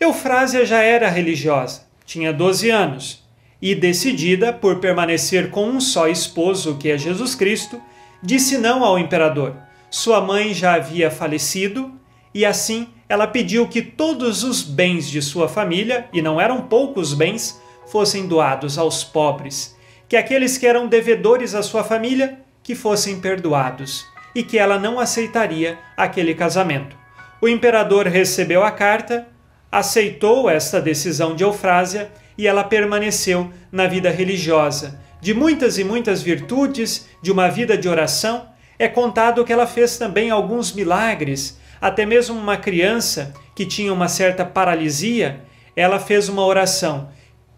Eufrásia 0.00 0.64
já 0.64 0.80
era 0.82 1.08
religiosa, 1.08 1.82
tinha 2.06 2.32
12 2.32 2.70
anos, 2.70 3.22
e 3.60 3.74
decidida 3.74 4.52
por 4.52 4.80
permanecer 4.80 5.50
com 5.50 5.68
um 5.68 5.80
só 5.80 6.08
esposo, 6.08 6.76
que 6.78 6.90
é 6.90 6.96
Jesus 6.96 7.34
Cristo, 7.34 7.80
disse 8.22 8.58
não 8.58 8.84
ao 8.84 8.98
imperador. 8.98 9.56
Sua 9.90 10.20
mãe 10.20 10.54
já 10.54 10.74
havia 10.74 11.10
falecido 11.10 11.92
e 12.34 12.44
assim 12.44 12.88
ela 13.08 13.26
pediu 13.26 13.68
que 13.68 13.82
todos 13.82 14.42
os 14.42 14.62
bens 14.62 15.08
de 15.10 15.20
sua 15.20 15.46
família, 15.46 16.08
e 16.14 16.22
não 16.22 16.40
eram 16.40 16.62
poucos 16.62 17.12
bens, 17.12 17.60
fossem 17.86 18.26
doados 18.26 18.78
aos 18.78 19.04
pobres, 19.04 19.76
que 20.08 20.16
aqueles 20.16 20.56
que 20.56 20.66
eram 20.66 20.86
devedores 20.86 21.54
à 21.54 21.62
sua 21.62 21.84
família 21.84 22.40
que 22.62 22.74
fossem 22.74 23.20
perdoados 23.20 24.06
e 24.34 24.42
que 24.42 24.56
ela 24.56 24.78
não 24.78 24.98
aceitaria 24.98 25.78
aquele 25.94 26.34
casamento. 26.34 27.01
O 27.42 27.48
imperador 27.48 28.06
recebeu 28.06 28.62
a 28.62 28.70
carta, 28.70 29.26
aceitou 29.68 30.48
esta 30.48 30.80
decisão 30.80 31.34
de 31.34 31.42
Eufrásia 31.42 32.08
e 32.38 32.46
ela 32.46 32.62
permaneceu 32.62 33.52
na 33.72 33.88
vida 33.88 34.12
religiosa. 34.12 35.00
De 35.20 35.34
muitas 35.34 35.76
e 35.76 35.82
muitas 35.82 36.22
virtudes, 36.22 37.08
de 37.20 37.32
uma 37.32 37.48
vida 37.48 37.76
de 37.76 37.88
oração, 37.88 38.46
é 38.78 38.86
contado 38.86 39.44
que 39.44 39.52
ela 39.52 39.66
fez 39.66 39.98
também 39.98 40.30
alguns 40.30 40.72
milagres, 40.72 41.58
até 41.80 42.06
mesmo 42.06 42.38
uma 42.38 42.56
criança 42.56 43.34
que 43.56 43.66
tinha 43.66 43.92
uma 43.92 44.06
certa 44.06 44.44
paralisia, 44.44 45.40
ela 45.74 45.98
fez 45.98 46.28
uma 46.28 46.46
oração: 46.46 47.08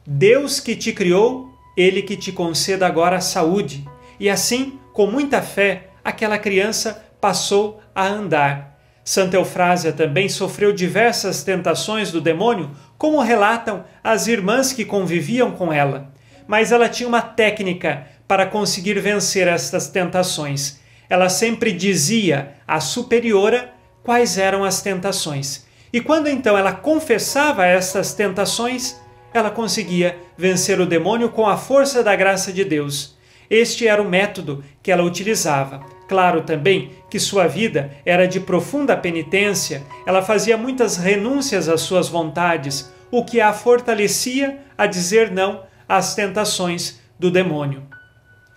Deus 0.06 0.60
que 0.60 0.74
te 0.74 0.94
criou, 0.94 1.50
ele 1.76 2.00
que 2.00 2.16
te 2.16 2.32
conceda 2.32 2.86
agora 2.86 3.18
a 3.18 3.20
saúde. 3.20 3.86
E 4.18 4.30
assim, 4.30 4.78
com 4.94 5.06
muita 5.06 5.42
fé, 5.42 5.90
aquela 6.02 6.38
criança 6.38 7.04
passou 7.20 7.82
a 7.94 8.06
andar. 8.06 8.73
Santa 9.04 9.36
Eufrásia 9.36 9.92
também 9.92 10.28
sofreu 10.28 10.72
diversas 10.72 11.42
tentações 11.44 12.10
do 12.10 12.20
demônio, 12.20 12.70
como 12.96 13.20
relatam 13.20 13.84
as 14.02 14.26
irmãs 14.26 14.72
que 14.72 14.84
conviviam 14.84 15.50
com 15.50 15.72
ela. 15.72 16.12
mas 16.46 16.72
ela 16.72 16.88
tinha 16.88 17.08
uma 17.08 17.22
técnica 17.22 18.06
para 18.28 18.46
conseguir 18.46 18.98
vencer 19.00 19.48
estas 19.48 19.88
tentações. 19.88 20.78
Ela 21.08 21.28
sempre 21.28 21.72
dizia 21.72 22.54
à 22.66 22.80
superiora 22.80 23.72
quais 24.02 24.38
eram 24.38 24.64
as 24.64 24.82
tentações. 24.82 25.66
E 25.92 26.00
quando 26.00 26.28
então 26.28 26.56
ela 26.58 26.72
confessava 26.72 27.64
estas 27.64 28.14
tentações, 28.14 28.96
ela 29.32 29.50
conseguia 29.50 30.18
vencer 30.36 30.80
o 30.80 30.86
demônio 30.86 31.28
com 31.30 31.46
a 31.46 31.56
força 31.56 32.02
da 32.02 32.14
graça 32.16 32.52
de 32.52 32.64
Deus. 32.64 33.16
Este 33.48 33.86
era 33.86 34.02
o 34.02 34.08
método 34.08 34.64
que 34.82 34.90
ela 34.90 35.02
utilizava. 35.02 35.80
Claro 36.08 36.42
também 36.42 36.90
que 37.14 37.20
sua 37.20 37.46
vida 37.46 37.92
era 38.04 38.26
de 38.26 38.40
profunda 38.40 38.96
penitência, 38.96 39.84
ela 40.04 40.20
fazia 40.20 40.56
muitas 40.56 40.96
renúncias 40.96 41.68
às 41.68 41.82
suas 41.82 42.08
vontades, 42.08 42.92
o 43.08 43.24
que 43.24 43.40
a 43.40 43.52
fortalecia 43.52 44.58
a 44.76 44.84
dizer 44.84 45.30
não 45.30 45.62
às 45.88 46.16
tentações 46.16 47.00
do 47.16 47.30
demônio. 47.30 47.84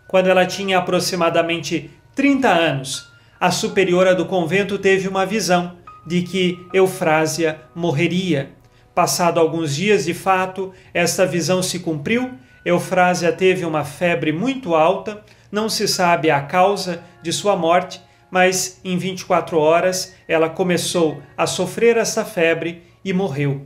Quando 0.08 0.26
ela 0.26 0.44
tinha 0.44 0.80
aproximadamente 0.80 1.92
30 2.16 2.50
anos, 2.50 3.08
a 3.40 3.52
superiora 3.52 4.16
do 4.16 4.26
convento 4.26 4.80
teve 4.80 5.08
uma 5.08 5.24
visão 5.24 5.78
de 6.08 6.24
que 6.24 6.60
Eufrásia 6.74 7.62
morreria. 7.76 8.54
Passado 8.96 9.40
alguns 9.40 9.76
dias, 9.76 10.06
de 10.06 10.16
fato, 10.16 10.74
esta 10.92 11.28
visão 11.28 11.62
se 11.62 11.78
cumpriu. 11.78 12.32
Eufrásia 12.66 13.32
teve 13.32 13.64
uma 13.66 13.84
febre 13.84 14.32
muito 14.32 14.74
alta, 14.74 15.24
não 15.52 15.70
se 15.70 15.88
sabe 15.88 16.32
a 16.32 16.42
causa 16.42 17.04
de 17.22 17.32
sua 17.32 17.56
morte, 17.56 18.07
mas 18.32 18.80
em 18.84 18.98
24 18.98 19.58
horas 19.58 20.14
ela 20.28 20.50
começou 20.50 21.22
a 21.38 21.48
sofrer 21.48 21.98
essa 21.98 22.26
febre 22.26 22.84
e 23.04 23.14
morreu. 23.14 23.66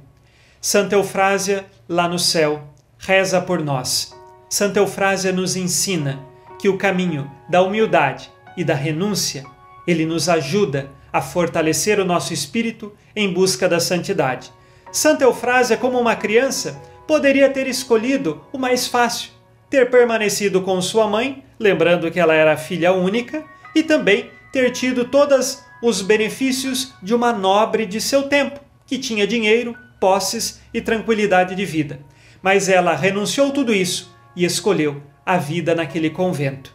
Santa 0.60 0.96
Eufrásia, 0.96 1.66
lá 1.90 2.08
no 2.08 2.20
céu, 2.20 2.62
reza 3.00 3.42
por 3.42 3.60
nós. 3.60 4.16
Santa 4.50 4.80
Eufrásia 4.80 5.32
nos 5.32 5.56
ensina 5.56 6.20
que 6.60 6.70
o 6.70 6.78
caminho 6.78 7.30
da 7.50 7.62
humildade 7.62 8.30
e 8.56 8.64
da 8.64 8.76
renúncia, 8.76 9.44
ele 9.88 10.06
nos 10.06 10.30
ajuda 10.30 10.90
a 11.12 11.22
fortalecer 11.22 12.00
o 12.00 12.06
nosso 12.06 12.34
espírito 12.34 12.94
em 13.16 13.34
busca 13.34 13.68
da 13.68 13.80
santidade. 13.80 14.52
Santa 14.92 15.24
Eufrásia, 15.24 15.78
como 15.78 16.00
uma 16.00 16.16
criança, 16.16 16.80
poderia 17.08 17.50
ter 17.50 17.68
escolhido 17.68 18.42
o 18.54 18.58
mais 18.58 18.88
fácil, 18.88 19.32
ter 19.70 19.90
permanecido 19.90 20.62
com 20.62 20.80
sua 20.82 21.08
mãe, 21.08 21.44
lembrando 21.60 22.12
que 22.12 22.20
ela 22.20 22.34
era 22.34 22.58
filha 22.58 22.94
única, 22.94 23.44
e 23.76 23.82
também 23.82 24.30
ter 24.52 24.72
tido 24.72 25.06
todos 25.06 25.64
os 25.82 26.02
benefícios 26.02 26.94
de 27.02 27.14
uma 27.14 27.34
nobre 27.34 27.86
de 27.86 28.00
seu 28.00 28.24
tempo, 28.24 28.60
que 28.86 28.98
tinha 28.98 29.26
dinheiro, 29.26 29.76
posses 30.00 30.60
e 30.74 30.82
tranquilidade 30.82 31.56
de 31.56 31.66
vida. 31.66 32.00
Mas 32.42 32.70
ela 32.70 32.96
renunciou 32.96 33.52
tudo 33.52 33.74
isso 33.74 34.14
e 34.36 34.44
escolheu 34.44 35.02
a 35.26 35.38
vida 35.38 35.74
naquele 35.76 36.10
convento. 36.10 36.74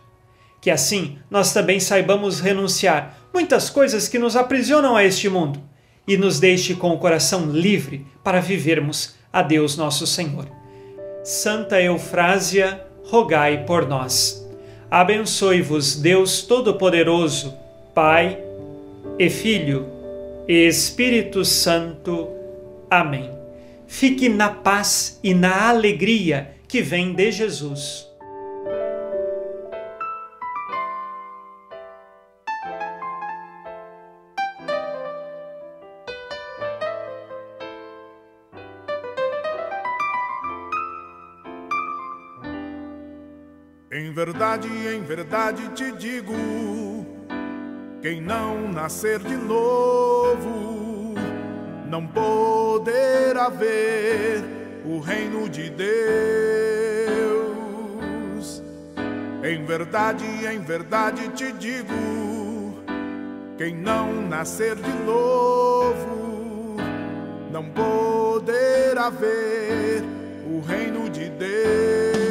Que 0.61 0.71
assim 0.71 1.19
nós 1.31 1.53
também 1.53 1.79
saibamos 1.79 2.41
renunciar 2.41 3.17
muitas 3.33 3.69
coisas 3.69 4.09
que 4.09 4.19
nos 4.19 4.37
aprisionam 4.37 4.97
a 4.97 5.05
este 5.05 5.29
mundo 5.29 5.63
e 6.07 6.17
nos 6.17 6.41
deixe 6.41 6.75
com 6.75 6.91
o 6.91 6.99
coração 6.99 7.51
livre 7.51 8.07
para 8.23 8.41
vivermos 8.41 9.15
a 9.33 9.43
Deus 9.43 9.77
nosso 9.77 10.07
Senhor. 10.07 10.49
Santa 11.23 11.81
Eufrásia, 11.83 12.87
rogai 13.05 13.65
por 13.65 13.87
nós. 13.87 14.45
Abençoe-vos 14.91 15.97
Deus 15.97 16.43
Todo-Poderoso, 16.43 17.53
Pai 17.97 18.39
e 19.19 19.31
Filho 19.31 19.87
e 20.47 20.69
Espírito 20.69 21.43
Santo. 21.47 22.29
Amém. 22.91 23.31
Fique 23.87 24.29
na 24.29 24.51
paz 24.51 25.19
e 25.25 25.33
na 25.33 25.71
alegria 25.71 26.57
que 26.69 26.83
vem 26.83 27.15
de 27.15 27.33
Jesus. 27.33 28.07
Em 43.91 44.13
verdade, 44.13 44.69
em 44.69 45.03
verdade 45.03 45.67
te 45.71 45.93
digo: 45.93 46.35
quem 48.07 48.21
não 48.21 48.71
nascer 48.71 49.19
de 49.19 49.35
novo 49.35 51.17
não 51.89 52.07
poderá 52.07 53.49
ver 53.49 54.45
o 54.85 55.01
reino 55.01 55.49
de 55.49 55.69
Deus. 55.71 55.91
Em 59.43 59.65
verdade, 59.65 60.25
em 60.25 60.61
verdade 60.61 61.29
te 61.31 61.51
digo: 61.51 62.79
quem 63.59 63.75
não 63.75 64.23
nascer 64.23 64.77
de 64.77 64.93
novo 65.05 66.77
não 67.51 67.65
poderá 67.71 69.11
ver 69.11 70.05
o 70.49 70.61
reino 70.61 71.11
de 71.11 71.29
Deus. 71.29 72.26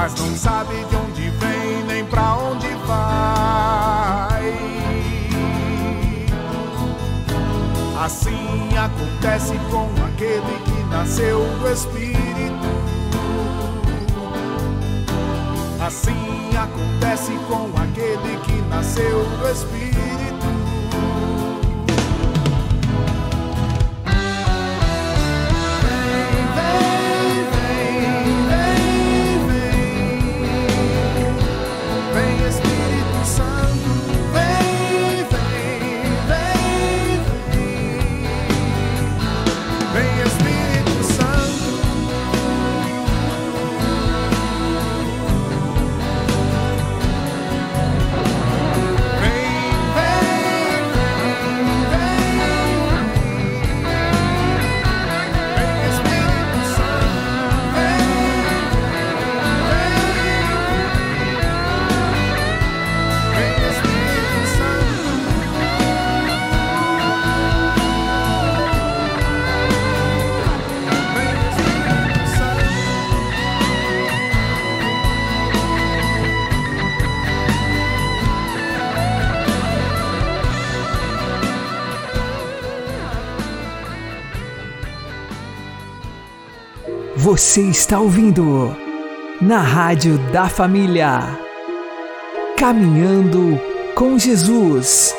Mas 0.00 0.14
não 0.14 0.36
sabe 0.36 0.76
de 0.84 0.94
onde 0.94 1.28
vem 1.28 1.82
nem 1.88 2.04
pra 2.04 2.36
onde 2.36 2.68
vai. 2.86 4.54
Assim 8.04 8.68
acontece 8.78 9.54
com 9.68 9.90
aquele 10.04 10.56
que 10.64 10.84
nasceu 10.88 11.40
do 11.58 11.68
Espírito. 11.68 12.68
Assim 15.84 16.56
acontece 16.56 17.32
com 17.48 17.68
aquele 17.82 18.38
que 18.44 18.62
nasceu 18.68 19.24
do 19.24 19.50
Espírito. 19.50 20.27
Você 87.30 87.60
está 87.60 88.00
ouvindo 88.00 88.74
na 89.38 89.58
Rádio 89.58 90.16
da 90.32 90.48
Família. 90.48 91.20
Caminhando 92.56 93.60
com 93.94 94.18
Jesus. 94.18 95.14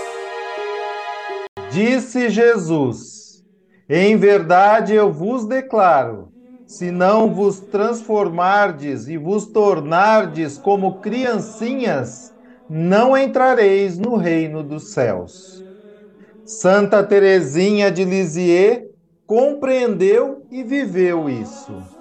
Disse 1.69 2.31
Jesus: 2.31 3.43
Em 3.87 4.17
verdade 4.17 4.95
eu 4.95 5.13
vos 5.13 5.45
declaro, 5.45 6.29
se 6.65 6.89
não 6.89 7.31
vos 7.31 7.59
transformardes 7.59 9.07
e 9.07 9.15
vos 9.15 9.45
tornardes 9.45 10.57
como 10.57 11.01
criancinhas, 11.01 12.33
não 12.67 13.15
entrareis 13.15 13.99
no 13.99 14.15
reino 14.15 14.63
dos 14.63 14.93
céus. 14.93 15.63
Santa 16.43 17.03
Teresinha 17.03 17.91
de 17.91 18.03
Lisieux 18.03 18.89
compreendeu 19.27 20.43
e 20.49 20.63
viveu 20.63 21.29
isso. 21.29 21.98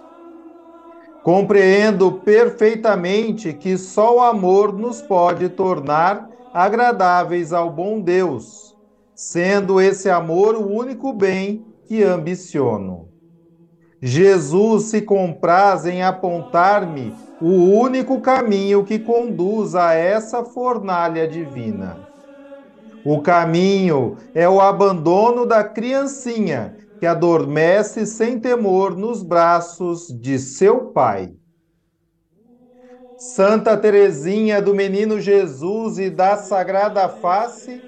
Compreendo 1.29 2.11
perfeitamente 2.11 3.53
que 3.53 3.77
só 3.77 4.17
o 4.17 4.21
amor 4.23 4.73
nos 4.73 5.03
pode 5.03 5.51
tornar 5.51 6.27
agradáveis 6.55 7.53
ao 7.53 7.71
bom 7.71 8.01
Deus, 8.01 8.75
sendo 9.15 9.79
esse 9.79 10.09
amor 10.09 10.55
o 10.55 10.67
único 10.67 11.13
bem 11.13 11.67
que 11.87 12.03
ambiciono. 12.03 13.11
Jesus 14.01 14.85
se 14.85 15.03
compraz 15.03 15.85
em 15.85 16.03
apontar-me 16.03 17.15
o 17.43 17.79
único 17.79 18.23
caminho 18.23 18.83
que 18.83 18.99
conduz 18.99 19.75
a 19.75 19.93
essa 19.93 20.47
fornalha 20.47 21.29
divina. 21.29 22.09
O 23.05 23.21
caminho 23.21 24.17
é 24.35 24.49
o 24.49 24.63
abandono 24.63 25.45
da 25.45 25.63
criancinha 25.63 26.88
que 26.99 27.07
adormece 27.07 28.05
sem 28.07 28.41
temor 28.41 28.97
nos 28.97 29.23
braços 29.23 30.09
de 30.09 30.39
seu 30.39 30.93
pai. 30.93 31.35
Santa 33.17 33.77
Teresinha 33.77 34.63
do 34.63 34.75
Menino 34.75 35.21
Jesus 35.21 35.99
e 35.99 36.09
da 36.11 36.37
Sagrada 36.37 37.09
Face, 37.09 37.85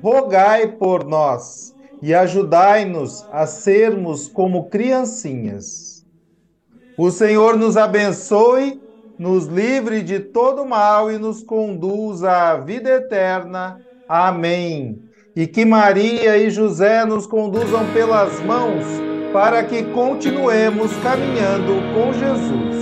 rogai 0.00 0.72
por 0.76 1.04
nós 1.04 1.74
e 2.00 2.14
ajudai-nos 2.14 3.26
a 3.30 3.46
sermos 3.46 4.28
como 4.28 4.68
criancinhas. 4.68 6.04
O 6.96 7.10
Senhor 7.10 7.56
nos 7.56 7.76
abençoe, 7.76 8.82
nos 9.18 9.46
livre 9.46 10.02
de 10.02 10.20
todo 10.20 10.64
mal 10.66 11.10
e 11.10 11.18
nos 11.18 11.42
conduza 11.42 12.30
à 12.30 12.56
vida 12.58 12.90
eterna. 12.90 13.82
Amém. 14.06 15.05
E 15.36 15.46
que 15.46 15.66
Maria 15.66 16.38
e 16.38 16.48
José 16.48 17.04
nos 17.04 17.26
conduzam 17.26 17.84
pelas 17.92 18.40
mãos 18.40 18.86
para 19.34 19.62
que 19.62 19.82
continuemos 19.82 20.90
caminhando 21.02 21.74
com 21.92 22.10
Jesus. 22.14 22.75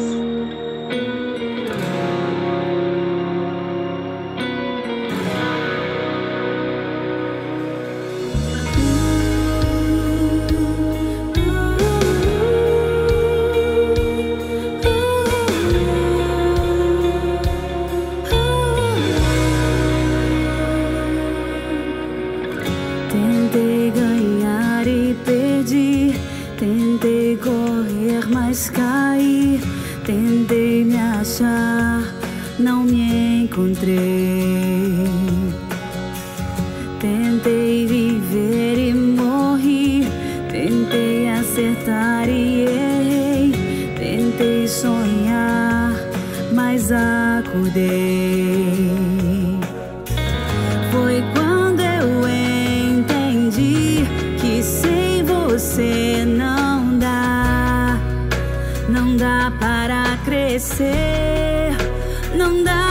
Não 62.37 62.63
dá 62.63 62.84